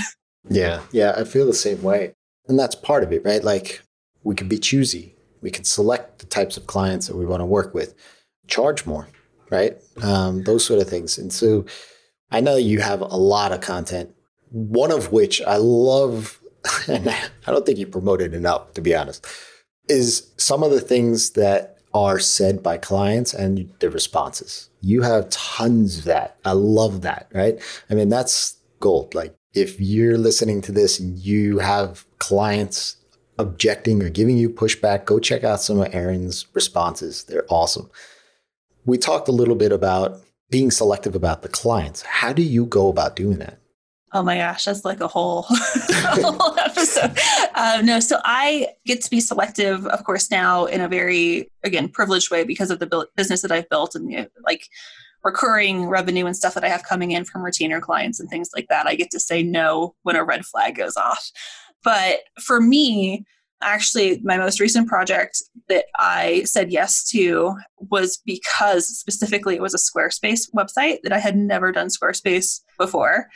[0.49, 0.81] Yeah.
[0.91, 2.15] Yeah, I feel the same way.
[2.49, 3.41] And that's part of it, right?
[3.41, 3.81] Like
[4.23, 7.45] we can be choosy we can select the types of clients that we want to
[7.45, 7.93] work with,
[8.47, 9.07] charge more,
[9.51, 9.77] right?
[10.01, 11.17] Um, those sort of things.
[11.17, 11.65] And so
[12.31, 14.15] I know you have a lot of content,
[14.49, 16.39] one of which I love,
[16.87, 19.27] and I don't think you promoted enough, to be honest,
[19.89, 24.69] is some of the things that are said by clients and the responses.
[24.81, 26.37] You have tons of that.
[26.43, 27.61] I love that, right?
[27.89, 29.13] I mean, that's gold.
[29.13, 32.95] Like, if you're listening to this and you have clients
[33.37, 37.23] objecting or giving you pushback, go check out some of Erin's responses.
[37.23, 37.89] They're awesome.
[38.85, 42.03] We talked a little bit about being selective about the clients.
[42.03, 43.59] How do you go about doing that?
[44.15, 47.17] Oh my gosh, that's like a whole, whole episode.
[47.55, 51.89] Um, no, so I get to be selective, of course, now in a very, again,
[51.89, 54.67] privileged way because of the business that I've built and the, like
[55.23, 58.67] recurring revenue and stuff that I have coming in from retainer clients and things like
[58.67, 58.85] that.
[58.85, 61.31] I get to say no when a red flag goes off.
[61.83, 63.25] But for me,
[63.63, 69.73] actually, my most recent project that I said yes to was because specifically it was
[69.73, 73.27] a Squarespace website that I had never done Squarespace before.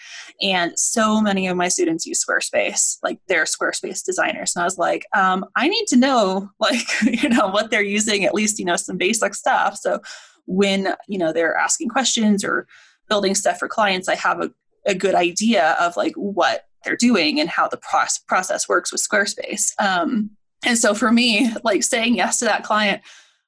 [0.42, 4.56] And so many of my students use Squarespace, like they're Squarespace designers.
[4.56, 8.26] And I was like, um, I need to know, like, you know, what they're using,
[8.26, 9.78] at least, you know, some basic stuff.
[9.78, 10.00] So
[10.46, 12.68] when, you know, they're asking questions or
[13.10, 14.52] building stuff for clients, I have a,
[14.86, 17.80] a good idea of like what they're doing and how the
[18.28, 19.72] process works with Squarespace.
[19.80, 20.32] Um,
[20.66, 23.02] and so for me, like saying yes to that client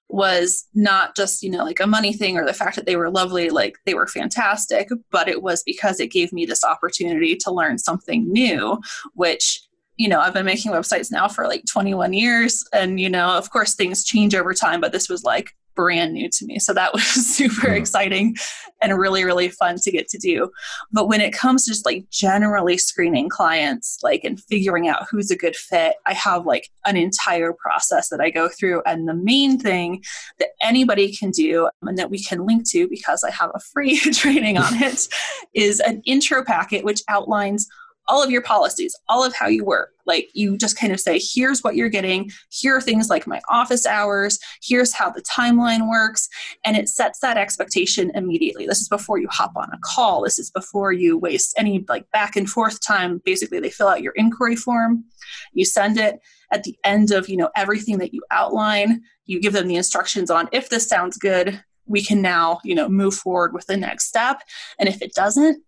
[0.10, 3.12] was not just, you know, like a money thing or the fact that they were
[3.12, 7.52] lovely, like they were fantastic, but it was because it gave me this opportunity to
[7.52, 8.80] learn something new,
[9.14, 9.62] which
[10.00, 12.64] you know, I've been making websites now for like 21 years.
[12.72, 16.30] And, you know, of course things change over time, but this was like brand new
[16.30, 16.60] to me.
[16.60, 18.36] So that was super exciting
[18.82, 20.52] and really, really fun to get to do.
[20.92, 25.32] But when it comes to just like generally screening clients, like and figuring out who's
[25.32, 28.82] a good fit, I have like an entire process that I go through.
[28.86, 30.04] And the main thing
[30.40, 34.00] that anybody can do and that we can link to because I have a free
[34.14, 35.08] training on it
[35.54, 37.68] is an intro packet which outlines
[38.10, 39.94] all of your policies, all of how you work.
[40.06, 42.32] Like you just kind of say, here's what you're getting.
[42.50, 44.40] Here are things like my office hours.
[44.64, 46.28] Here's how the timeline works.
[46.66, 48.66] And it sets that expectation immediately.
[48.66, 50.24] This is before you hop on a call.
[50.24, 53.22] This is before you waste any like back and forth time.
[53.24, 55.06] Basically, they fill out your inquiry form.
[55.54, 56.20] You send it
[56.52, 59.04] at the end of, you know, everything that you outline.
[59.28, 62.90] You give them the instructions on if this sounds good, we can now, you know,
[62.90, 64.42] move forward with the next step.
[64.80, 65.64] And if it doesn't,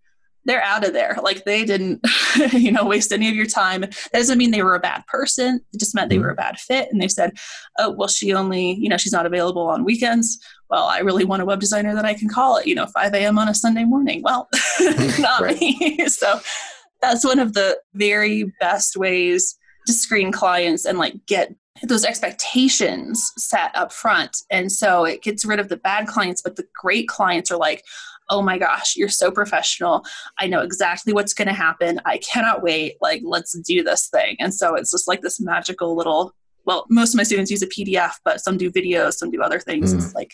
[0.46, 1.18] they're out of there.
[1.22, 2.06] Like they didn't,
[2.54, 3.82] you know, waste any of your time.
[3.82, 5.62] That doesn't mean they were a bad person.
[5.74, 6.38] It just meant they were a mm-hmm.
[6.38, 6.90] bad fit.
[6.92, 7.34] And they said,
[7.80, 10.40] oh, well, she only, you know, she's not available on weekends.
[10.70, 13.14] Well, I really want a web designer that I can call at, you know, 5
[13.14, 13.38] a.m.
[13.38, 14.22] on a Sunday morning.
[14.24, 14.48] Well,
[15.20, 16.08] not me.
[16.08, 16.40] so
[17.02, 23.32] that's one of the very best ways to screen clients and like get those expectations
[23.38, 24.38] set up front.
[24.50, 27.84] And so it gets rid of the bad clients, but the great clients are like,
[28.32, 30.04] oh my gosh, you're so professional.
[30.40, 32.00] I know exactly what's going to happen.
[32.06, 32.96] I cannot wait.
[33.02, 34.38] Like, let's do this thing.
[34.40, 36.34] And so it's just like this magical little,
[36.66, 39.60] well, most of my students use a PDF, but some do videos, some do other
[39.60, 39.94] things.
[39.94, 39.98] Mm.
[39.98, 40.34] It's like,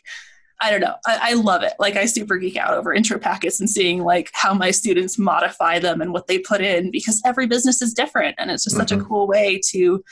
[0.61, 0.95] I don't know.
[1.05, 1.73] I, I, love it.
[1.79, 5.77] Like I super geek out over intro packets and seeing like how my students modify
[5.77, 8.35] them and what they put in because every business is different.
[8.37, 8.81] And it's just mm-hmm.
[8.81, 9.07] such a mm-hmm.
[9.07, 10.03] cool way to,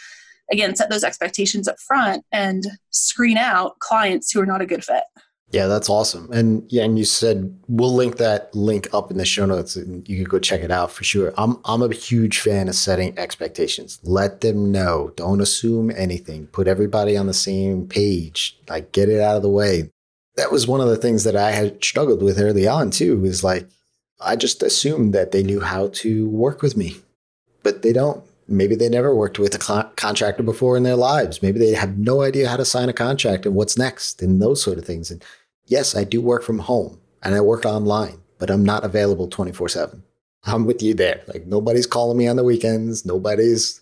[0.52, 4.84] again, set those expectations up front and screen out clients who are not a good
[4.84, 5.04] fit.
[5.52, 6.30] Yeah, that's awesome.
[6.34, 10.08] And yeah, and you said we'll link that link up in the show notes and
[10.10, 11.34] you can go check it out for sure.
[11.38, 14.00] I'm I'm a huge fan of setting expectations.
[14.04, 15.14] Let them know.
[15.16, 16.48] Don't assume anything.
[16.48, 18.58] Put everybody on the same page.
[18.68, 19.92] Like get it out of the way.
[20.36, 23.44] That was one of the things that I had struggled with early on too, is
[23.44, 23.68] like
[24.20, 26.98] I just assumed that they knew how to work with me.
[27.64, 28.24] But they don't.
[28.48, 31.42] Maybe they never worked with a contractor before in their lives.
[31.42, 34.62] Maybe they have no idea how to sign a contract and what's next and those
[34.62, 35.10] sort of things.
[35.10, 35.24] And
[35.66, 39.70] yes, I do work from home and I work online, but I'm not available 24
[39.70, 40.04] 7.
[40.44, 41.22] I'm with you there.
[41.28, 43.04] Like nobody's calling me on the weekends.
[43.04, 43.82] Nobody's,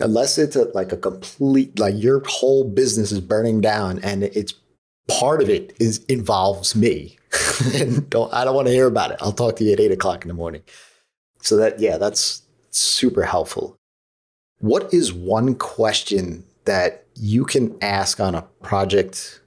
[0.00, 4.54] unless it's a, like a complete, like your whole business is burning down and it's
[5.06, 7.18] part of it is involves me.
[7.74, 9.18] and don't, I don't want to hear about it.
[9.20, 10.62] I'll talk to you at eight o'clock in the morning.
[11.40, 13.78] So that, yeah, that's super helpful.
[14.62, 19.40] What is one question that you can ask on a project,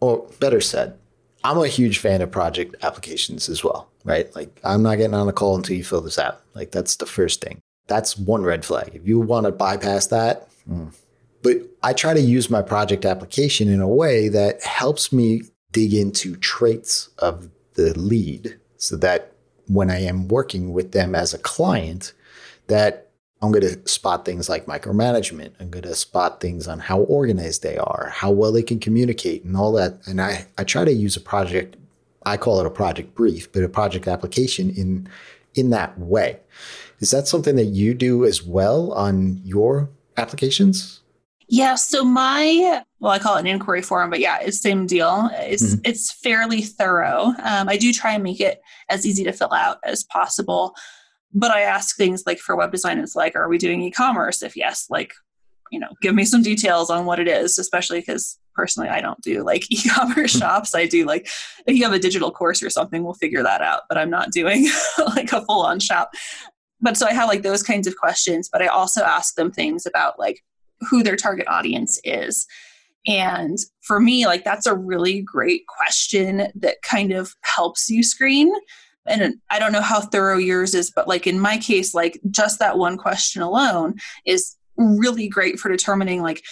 [0.00, 0.98] or better said,
[1.42, 4.32] I'm a huge fan of project applications as well, right?
[4.36, 6.42] Like, I'm not getting on a call until you fill this out.
[6.54, 7.62] Like, that's the first thing.
[7.86, 8.90] That's one red flag.
[8.94, 10.94] If you want to bypass that, mm.
[11.42, 15.40] but I try to use my project application in a way that helps me
[15.72, 19.32] dig into traits of the lead so that
[19.68, 22.12] when I am working with them as a client,
[22.66, 23.09] that
[23.42, 25.52] I'm going to spot things like micromanagement.
[25.60, 29.44] I'm going to spot things on how organized they are, how well they can communicate,
[29.44, 30.06] and all that.
[30.06, 31.76] And I, I try to use a project,
[32.24, 35.08] I call it a project brief, but a project application in
[35.54, 36.38] in that way.
[37.00, 41.00] Is that something that you do as well on your applications?
[41.48, 45.30] Yeah, so my well, I call it an inquiry form, but yeah, it's same deal.
[45.32, 45.80] It's mm-hmm.
[45.84, 47.34] it's fairly thorough.
[47.42, 50.74] Um, I do try and make it as easy to fill out as possible
[51.32, 54.42] but I ask things like for web design, it's like, are we doing e-commerce?
[54.42, 55.12] If yes, like,
[55.70, 59.20] you know, give me some details on what it is, especially because personally I don't
[59.20, 60.40] do like e-commerce hmm.
[60.40, 60.74] shops.
[60.74, 61.28] I do like
[61.66, 63.82] if you have a digital course or something, we'll figure that out.
[63.88, 66.10] But I'm not doing like a full-on shop.
[66.80, 69.86] But so I have like those kinds of questions, but I also ask them things
[69.86, 70.42] about like
[70.88, 72.46] who their target audience is.
[73.06, 78.52] And for me, like that's a really great question that kind of helps you screen
[79.10, 82.58] and I don't know how thorough yours is, but like in my case, like just
[82.58, 86.42] that one question alone is really great for determining like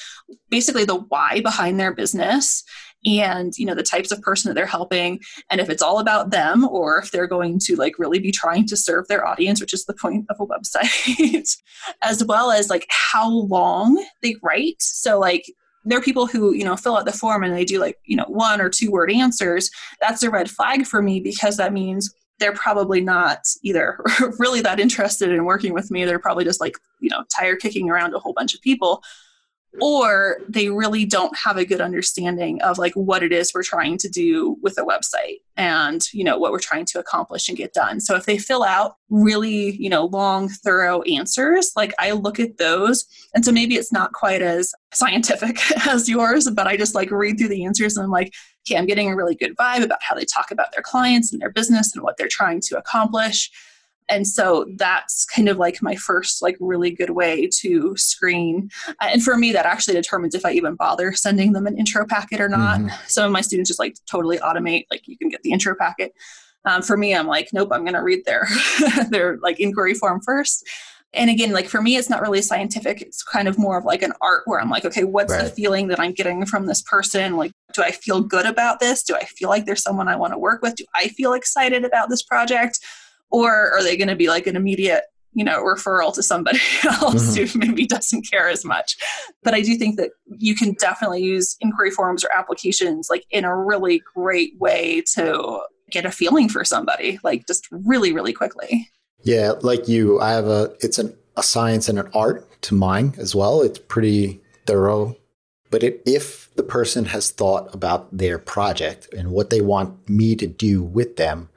[0.50, 2.62] basically the why behind their business
[3.06, 5.20] and you know the types of person that they're helping.
[5.50, 8.66] And if it's all about them or if they're going to like really be trying
[8.66, 11.56] to serve their audience which is the point of a website
[12.02, 14.80] as well as like how long they write.
[14.80, 15.44] So like
[15.84, 18.16] there are people who you know fill out the form and they do like you
[18.16, 19.70] know one or two word answers.
[20.00, 23.98] That's a red flag for me because that means they're probably not either
[24.38, 26.04] really that interested in working with me.
[26.04, 29.02] They're probably just like, you know, tire kicking around a whole bunch of people.
[29.80, 33.98] Or they really don't have a good understanding of like what it is we're trying
[33.98, 37.72] to do with a website and you know what we're trying to accomplish and get
[37.72, 38.00] done.
[38.00, 42.58] So if they fill out really you know long thorough answers like i look at
[42.58, 43.04] those.
[43.34, 47.38] And so maybe it's not quite as scientific as yours but i just like read
[47.38, 48.32] through the answers and i'm like
[48.66, 51.42] okay i'm getting a really good vibe about how they talk about their clients and
[51.42, 53.50] their business and what they're trying to accomplish
[54.08, 58.70] and so that's kind of like my first like really good way to screen.
[59.00, 62.40] And for me that actually determines if i even bother sending them an intro packet
[62.40, 62.80] or not.
[62.80, 62.88] Mm-hmm.
[63.06, 66.12] some of my students just like totally automate like you can get the intro packet.
[66.64, 68.46] Um, for me i'm like nope i'm going to read their
[69.10, 70.66] their like inquiry form first.
[71.14, 73.00] And again like for me it's not really scientific.
[73.00, 75.44] It's kind of more of like an art where i'm like okay what's right.
[75.44, 77.36] the feeling that i'm getting from this person?
[77.36, 79.02] Like do i feel good about this?
[79.02, 80.76] Do i feel like there's someone i want to work with?
[80.76, 82.78] Do i feel excited about this project
[83.30, 85.04] or are they going to be like an immediate
[85.34, 87.58] you know referral to somebody else mm-hmm.
[87.60, 88.96] who maybe doesn't care as much?
[89.42, 93.44] But i do think that you can definitely use inquiry forms or applications like in
[93.44, 95.60] a really great way to
[95.90, 98.88] get a feeling for somebody like just really really quickly.
[99.22, 103.14] Yeah like you i have a it's an, a science and an art to mine
[103.18, 103.62] as well.
[103.62, 105.16] It's pretty thorough.
[105.70, 110.34] But it, if the person has thought about their project and what they want me
[110.36, 111.50] to do with them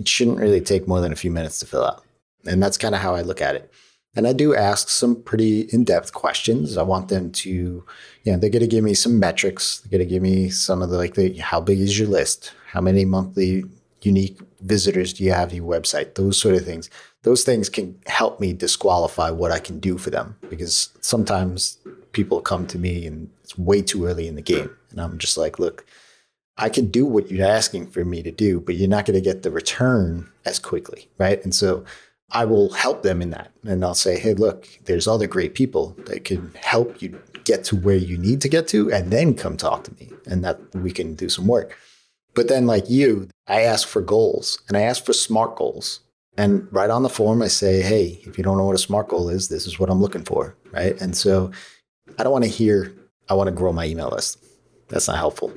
[0.00, 2.04] it shouldn't really take more than a few minutes to fill out.
[2.46, 3.70] And that's kind of how I look at it.
[4.16, 6.76] And I do ask some pretty in depth questions.
[6.76, 7.84] I want them to, you
[8.32, 9.80] know, they're going to give me some metrics.
[9.80, 12.52] They're going to give me some of the, like, the, how big is your list?
[12.66, 13.64] How many monthly
[14.02, 16.14] unique visitors do you have to your website?
[16.14, 16.90] Those sort of things.
[17.22, 21.78] Those things can help me disqualify what I can do for them because sometimes
[22.12, 24.74] people come to me and it's way too early in the game.
[24.90, 25.84] And I'm just like, look,
[26.60, 29.20] I can do what you're asking for me to do, but you're not going to
[29.20, 31.42] get the return as quickly, right?
[31.42, 31.84] And so
[32.32, 33.50] I will help them in that.
[33.64, 37.76] And I'll say, hey, look, there's other great people that can help you get to
[37.76, 40.92] where you need to get to and then come talk to me and that we
[40.92, 41.76] can do some work.
[42.34, 46.00] But then, like you, I ask for goals and I ask for SMART goals.
[46.36, 49.08] And right on the form, I say, hey, if you don't know what a SMART
[49.08, 51.00] goal is, this is what I'm looking for, right?
[51.00, 51.50] And so
[52.18, 52.94] I don't want to hear,
[53.28, 54.44] I want to grow my email list.
[54.88, 55.52] That's not helpful.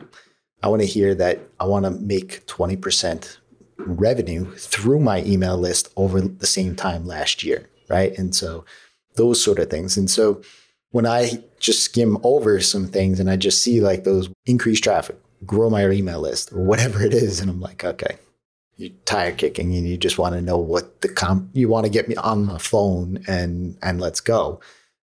[0.64, 3.38] I want to hear that I want to make 20%
[3.78, 7.70] revenue through my email list over the same time last year.
[7.90, 8.18] Right.
[8.18, 8.66] And so
[9.16, 9.98] those sort of things.
[9.98, 10.42] And so
[10.92, 15.18] when I just skim over some things and I just see like those increased traffic,
[15.46, 18.18] grow my email list or whatever it is, and I'm like, okay,
[18.78, 21.92] you're tire kicking and you just want to know what the comp you want to
[21.92, 24.60] get me on the phone and and let's go.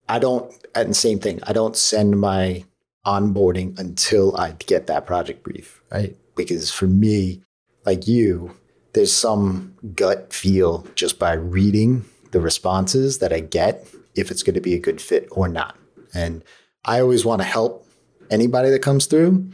[0.09, 1.41] I don't and same thing.
[1.45, 2.65] I don't send my
[3.07, 6.17] onboarding until I get that project brief, right?
[6.37, 7.43] Because for me,
[7.85, 8.57] like you,
[8.95, 14.55] there's some gut feel just by reading the responses that I get if it's going
[14.55, 15.77] to be a good fit or not.
[16.15, 16.43] And
[16.85, 17.87] I always want to help
[18.31, 19.51] anybody that comes through.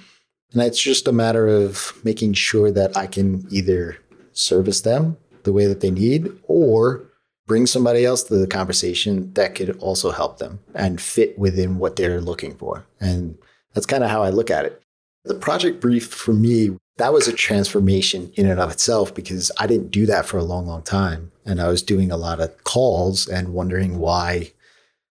[0.52, 3.98] And it's just a matter of making sure that I can either
[4.32, 7.09] service them the way that they need or
[7.50, 11.96] bring somebody else to the conversation that could also help them and fit within what
[11.96, 12.86] they're looking for.
[13.00, 13.36] And
[13.74, 14.80] that's kind of how I look at it.
[15.24, 19.66] The project brief for me, that was a transformation in and of itself because I
[19.66, 21.32] didn't do that for a long, long time.
[21.44, 24.52] And I was doing a lot of calls and wondering why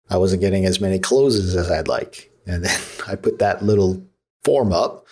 [0.10, 2.32] I wasn't getting as many closes as I'd like.
[2.48, 4.02] And then I put that little
[4.46, 5.06] form up,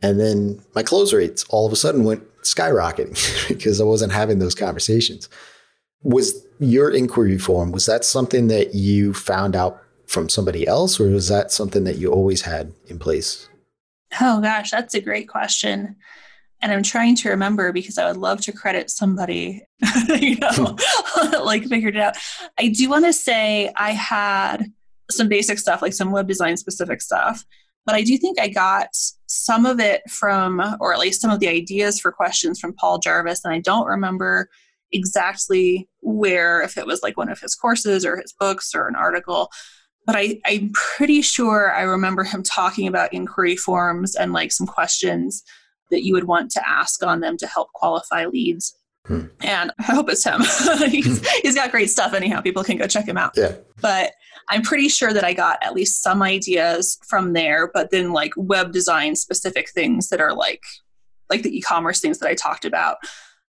[0.00, 4.38] and then my close rates all of a sudden went skyrocketing because I wasn't having
[4.38, 5.28] those conversations
[6.02, 11.08] was your inquiry form was that something that you found out from somebody else or
[11.08, 13.48] was that something that you always had in place?
[14.20, 15.96] Oh gosh that's a great question.
[16.60, 19.64] And i'm trying to remember because i would love to credit somebody
[20.08, 21.32] you know hmm.
[21.44, 22.16] like figured it out.
[22.58, 24.64] I do want to say i had
[25.10, 27.44] some basic stuff like some web design specific stuff
[27.86, 28.88] but i do think i got
[29.26, 32.98] some of it from or at least some of the ideas for questions from paul
[32.98, 34.48] jarvis and i don't remember
[34.92, 38.96] exactly where, if it was like one of his courses or his books or an
[38.96, 39.50] article.
[40.06, 44.66] But I, I'm pretty sure I remember him talking about inquiry forms and like some
[44.66, 45.42] questions
[45.90, 48.74] that you would want to ask on them to help qualify leads.
[49.06, 49.26] Hmm.
[49.40, 50.40] And I hope it's him.
[50.90, 52.40] he's, he's got great stuff, anyhow.
[52.40, 53.32] People can go check him out.
[53.36, 53.56] Yeah.
[53.80, 54.12] But
[54.50, 58.32] I'm pretty sure that I got at least some ideas from there, but then like
[58.36, 60.62] web design specific things that are like
[61.30, 62.96] like the e-commerce things that I talked about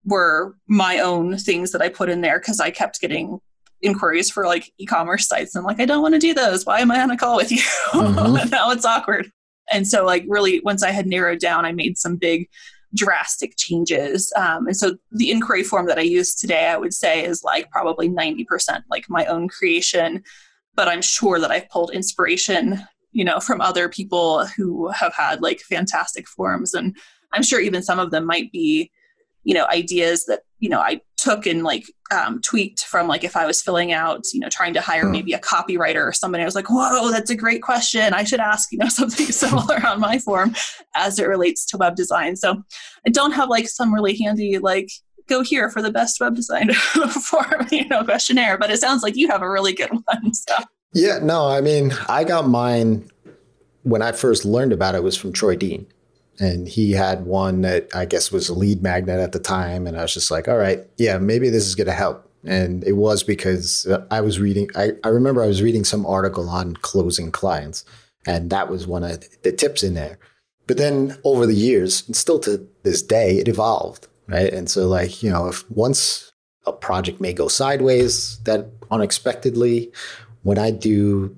[0.05, 3.41] were my own things that I put in there because I kept getting
[3.83, 6.65] inquiries for like e-commerce sites and like I don't want to do those.
[6.65, 7.63] Why am I on a call with you?
[7.93, 8.49] Mm-hmm.
[8.51, 9.31] now it's awkward.
[9.71, 12.49] And so like really once I had narrowed down, I made some big
[12.95, 14.33] drastic changes.
[14.37, 17.71] Um, and so the inquiry form that I use today, I would say is like
[17.71, 20.23] probably 90% like my own creation.
[20.77, 22.83] but I'm sure that I've pulled inspiration,
[23.13, 26.75] you know, from other people who have had like fantastic forms.
[26.75, 26.97] And
[27.33, 28.91] I'm sure even some of them might be,
[29.45, 33.37] you know, ideas that, you know, I took and like um, tweaked from like if
[33.37, 35.13] I was filling out, you know, trying to hire hmm.
[35.13, 36.43] maybe a copywriter or somebody.
[36.43, 38.13] I was like, whoa, that's a great question.
[38.13, 40.55] I should ask, you know, something similar on my form
[40.95, 42.37] as it relates to web design.
[42.37, 42.63] So
[43.07, 44.91] I don't have like some really handy like
[45.29, 48.59] go here for the best web design form, you know, questionnaire.
[48.59, 50.35] But it sounds like you have a really good one.
[50.35, 50.55] So.
[50.93, 53.09] Yeah, no, I mean, I got mine
[53.83, 55.87] when I first learned about it was from Troy Dean.
[56.41, 59.87] And he had one that I guess was a lead magnet at the time.
[59.87, 62.28] And I was just like, all right, yeah, maybe this is going to help.
[62.45, 66.49] And it was because I was reading, I, I remember I was reading some article
[66.51, 67.85] on closing clients.
[68.26, 70.18] And that was one of the tips in there.
[70.66, 74.53] But then over the years, and still to this day, it evolved right?
[74.53, 76.32] And so, like, you know, if once
[76.66, 79.93] a project may go sideways that unexpectedly,
[80.43, 81.37] when I do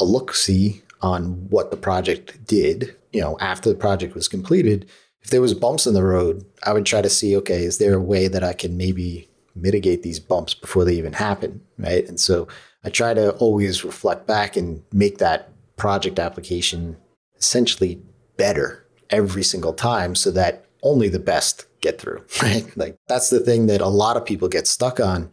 [0.00, 4.90] a look see on what the project did, you know, after the project was completed,
[5.22, 7.94] if there was bumps in the road, I would try to see, okay, is there
[7.94, 12.06] a way that I can maybe mitigate these bumps before they even happen, right?
[12.06, 12.48] And so
[12.82, 16.96] I try to always reflect back and make that project application
[17.38, 18.02] essentially
[18.36, 22.66] better every single time so that only the best get through, right?
[22.76, 25.30] Like that's the thing that a lot of people get stuck on.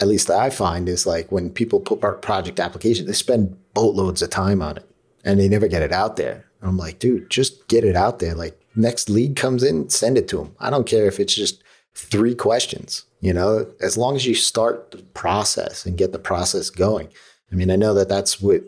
[0.00, 4.22] At least I find is like when people put our project application, they spend boatloads
[4.22, 4.88] of time on it
[5.24, 6.44] and they never get it out there.
[6.62, 8.34] I'm like, dude, just get it out there.
[8.34, 10.54] Like next lead comes in, send it to them.
[10.60, 11.62] I don't care if it's just
[11.94, 16.70] three questions, you know, as long as you start the process and get the process
[16.70, 17.08] going.
[17.50, 18.62] I mean, I know that that's what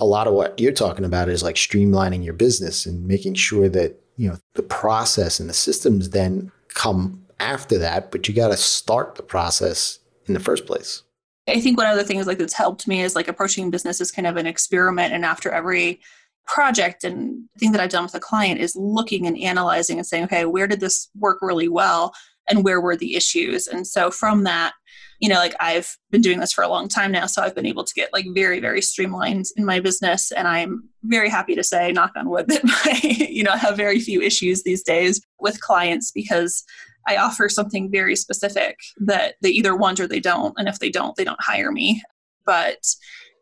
[0.00, 3.68] a lot of what you're talking about is like streamlining your business and making sure
[3.68, 8.48] that, you know, the process and the systems then come after that, but you got
[8.48, 11.02] to start the process in the first place.
[11.48, 14.12] I think one of the things like that's helped me is like approaching business as
[14.12, 15.14] kind of an experiment.
[15.14, 16.00] And after every
[16.48, 20.24] project and thing that I've done with a client is looking and analyzing and saying,
[20.24, 22.12] okay, where did this work really well?
[22.48, 23.66] And where were the issues?
[23.66, 24.72] And so from that,
[25.20, 27.66] you know, like I've been doing this for a long time now, so I've been
[27.66, 30.32] able to get like very, very streamlined in my business.
[30.32, 34.00] And I'm very happy to say, knock on wood, that I, you know, have very
[34.00, 36.64] few issues these days with clients because
[37.06, 40.54] I offer something very specific that they either want or they don't.
[40.56, 42.02] And if they don't, they don't hire me.
[42.46, 42.78] But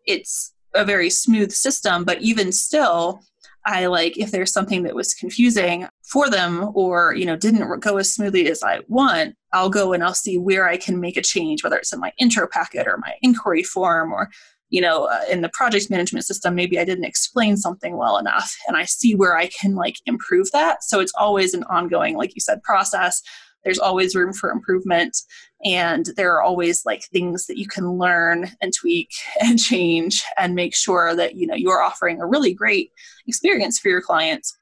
[0.04, 2.04] it's a very smooth system.
[2.04, 3.22] But even still,
[3.66, 7.96] I like if there's something that was confusing for them or you know didn't go
[7.96, 11.22] as smoothly as I want, I'll go and I'll see where I can make a
[11.22, 14.30] change, whether it's in my intro packet or my inquiry form or
[14.70, 18.56] you know uh, in the project management system maybe I didn't explain something well enough
[18.66, 20.84] and I see where I can like improve that.
[20.84, 23.20] So it's always an ongoing like you said process.
[23.66, 25.16] There's always room for improvement
[25.64, 29.10] and there are always like things that you can learn and tweak
[29.40, 32.92] and change and make sure that you know you're offering a really great
[33.26, 34.56] experience for your clients.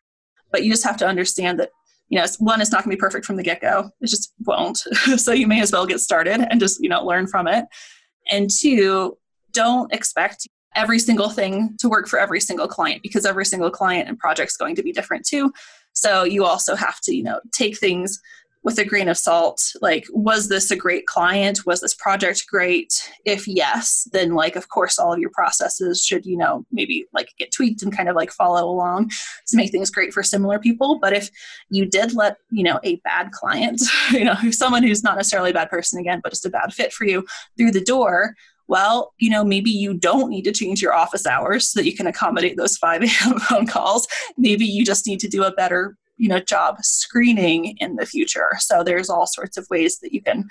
[0.50, 1.70] But you just have to understand that
[2.08, 3.90] you know one it's not going to be perfect from the get-go.
[4.00, 4.82] It just won't.
[5.18, 7.66] So you may as well get started and just you know learn from it.
[8.30, 9.18] And two
[9.52, 14.08] don't expect every single thing to work for every single client because every single client
[14.08, 15.52] and project is going to be different too.
[15.92, 18.20] So you also have to you know take things
[18.64, 23.10] with a grain of salt like was this a great client was this project great
[23.24, 27.28] if yes then like of course all of your processes should you know maybe like
[27.38, 29.10] get tweaked and kind of like follow along
[29.46, 31.30] to make things great for similar people but if
[31.68, 35.54] you did let you know a bad client you know someone who's not necessarily a
[35.54, 37.24] bad person again but just a bad fit for you
[37.56, 38.34] through the door
[38.66, 41.94] well, you know, maybe you don't need to change your office hours so that you
[41.94, 43.38] can accommodate those 5 a.m.
[43.38, 44.08] phone calls.
[44.38, 48.50] Maybe you just need to do a better you know job screening in the future.
[48.58, 50.48] So there's all sorts of ways that you can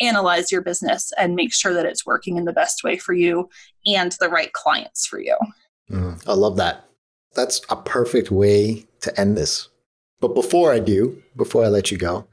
[0.00, 3.48] analyze your business and make sure that it's working in the best way for you
[3.86, 5.36] and the right clients for you.
[5.90, 6.84] Mm, i love that.
[7.34, 9.68] That's a perfect way to end this.
[10.20, 12.26] But before i do before i let you go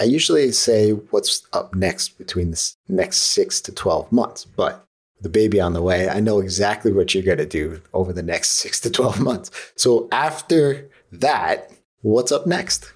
[0.00, 4.44] i usually say what's up next between the next six to 12 months.
[4.44, 4.84] But
[5.20, 8.22] the baby on the way i know exactly what you're going to do over the
[8.22, 9.50] next six to 12 months.
[9.76, 11.70] So after that
[12.04, 12.92] What's up next?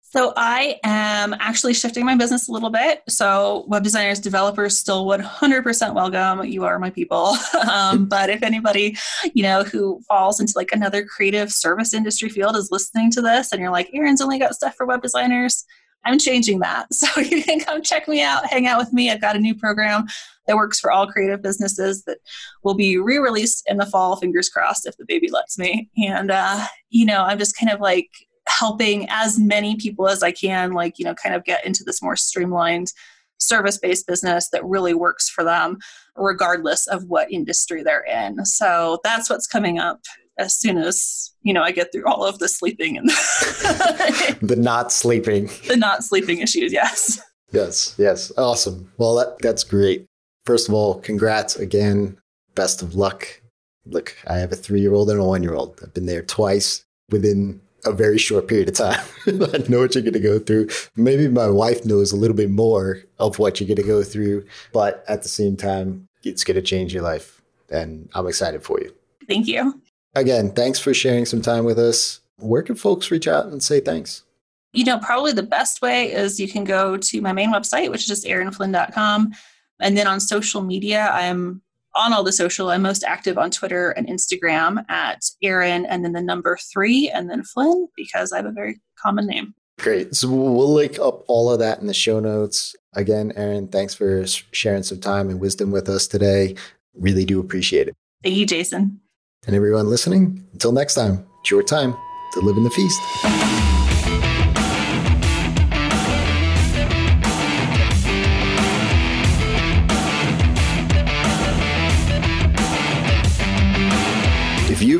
[0.00, 3.00] So I am actually shifting my business a little bit.
[3.08, 6.44] So web designers, developers still 100% welcome.
[6.44, 7.36] You are my people.
[7.70, 8.96] um, but if anybody,
[9.34, 13.52] you know, who falls into like another creative service industry field is listening to this
[13.52, 15.64] and you're like, Erin's only got stuff for web designers,
[16.04, 16.88] I'm changing that.
[16.92, 19.12] So you can come check me out, hang out with me.
[19.12, 20.06] I've got a new program
[20.48, 22.18] that works for all creative businesses that
[22.64, 25.88] will be re-released in the fall, fingers crossed if the baby lets me.
[25.98, 28.08] And uh, you know, I'm just kind of like
[28.50, 32.02] helping as many people as I can, like, you know, kind of get into this
[32.02, 32.92] more streamlined
[33.38, 35.78] service based business that really works for them
[36.16, 38.44] regardless of what industry they're in.
[38.44, 40.00] So that's what's coming up
[40.38, 43.08] as soon as you know I get through all of the sleeping and
[44.40, 46.72] the, not sleeping, the not sleeping issues.
[46.72, 47.20] Yes.
[47.52, 47.94] Yes.
[47.98, 48.32] Yes.
[48.38, 48.92] Awesome.
[48.96, 50.06] Well, that, that's great.
[50.46, 52.16] First of all, congrats again.
[52.54, 53.42] Best of luck.
[53.86, 55.78] Look, I have a three year old and a one year old.
[55.82, 59.04] I've been there twice within a very short period of time.
[59.26, 60.68] I know what you're going to go through.
[60.96, 64.44] Maybe my wife knows a little bit more of what you're going to go through,
[64.72, 67.40] but at the same time, it's going to change your life.
[67.70, 68.92] And I'm excited for you.
[69.28, 69.80] Thank you.
[70.14, 72.20] Again, thanks for sharing some time with us.
[72.38, 74.24] Where can folks reach out and say thanks?
[74.72, 78.02] You know, probably the best way is you can go to my main website, which
[78.02, 79.32] is just erinflynn.com.
[79.80, 81.62] And then on social media, I'm
[81.94, 82.70] on all the social.
[82.70, 87.30] I'm most active on Twitter and Instagram at Erin and then the number three and
[87.30, 89.54] then Flynn because I have a very common name.
[89.78, 90.14] Great.
[90.14, 92.76] So we'll link up all of that in the show notes.
[92.94, 96.54] Again, Erin, thanks for sharing some time and wisdom with us today.
[96.94, 97.94] Really do appreciate it.
[98.22, 99.00] Thank you, Jason.
[99.46, 101.96] And everyone listening, until next time, it's your time
[102.34, 103.99] to live in the feast.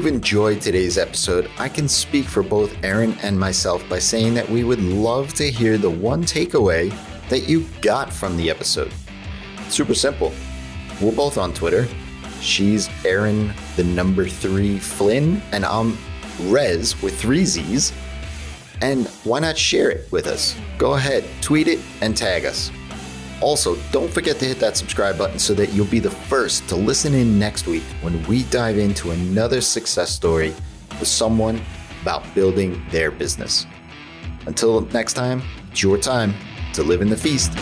[0.00, 4.48] You've enjoyed today's episode, I can speak for both Erin and myself by saying that
[4.48, 6.88] we would love to hear the one takeaway
[7.28, 8.94] that you got from the episode.
[9.68, 10.32] Super simple.
[11.02, 11.86] We're both on Twitter.
[12.40, 15.98] She's Erin, the number three Flynn, and I'm
[16.44, 17.92] Rez with three Z's.
[18.80, 20.56] And why not share it with us?
[20.78, 22.70] Go ahead, tweet it, and tag us.
[23.40, 26.76] Also, don't forget to hit that subscribe button so that you'll be the first to
[26.76, 30.54] listen in next week when we dive into another success story
[30.98, 31.60] with someone
[32.02, 33.66] about building their business.
[34.46, 36.34] Until next time, it's your time
[36.74, 37.52] to live in the feast.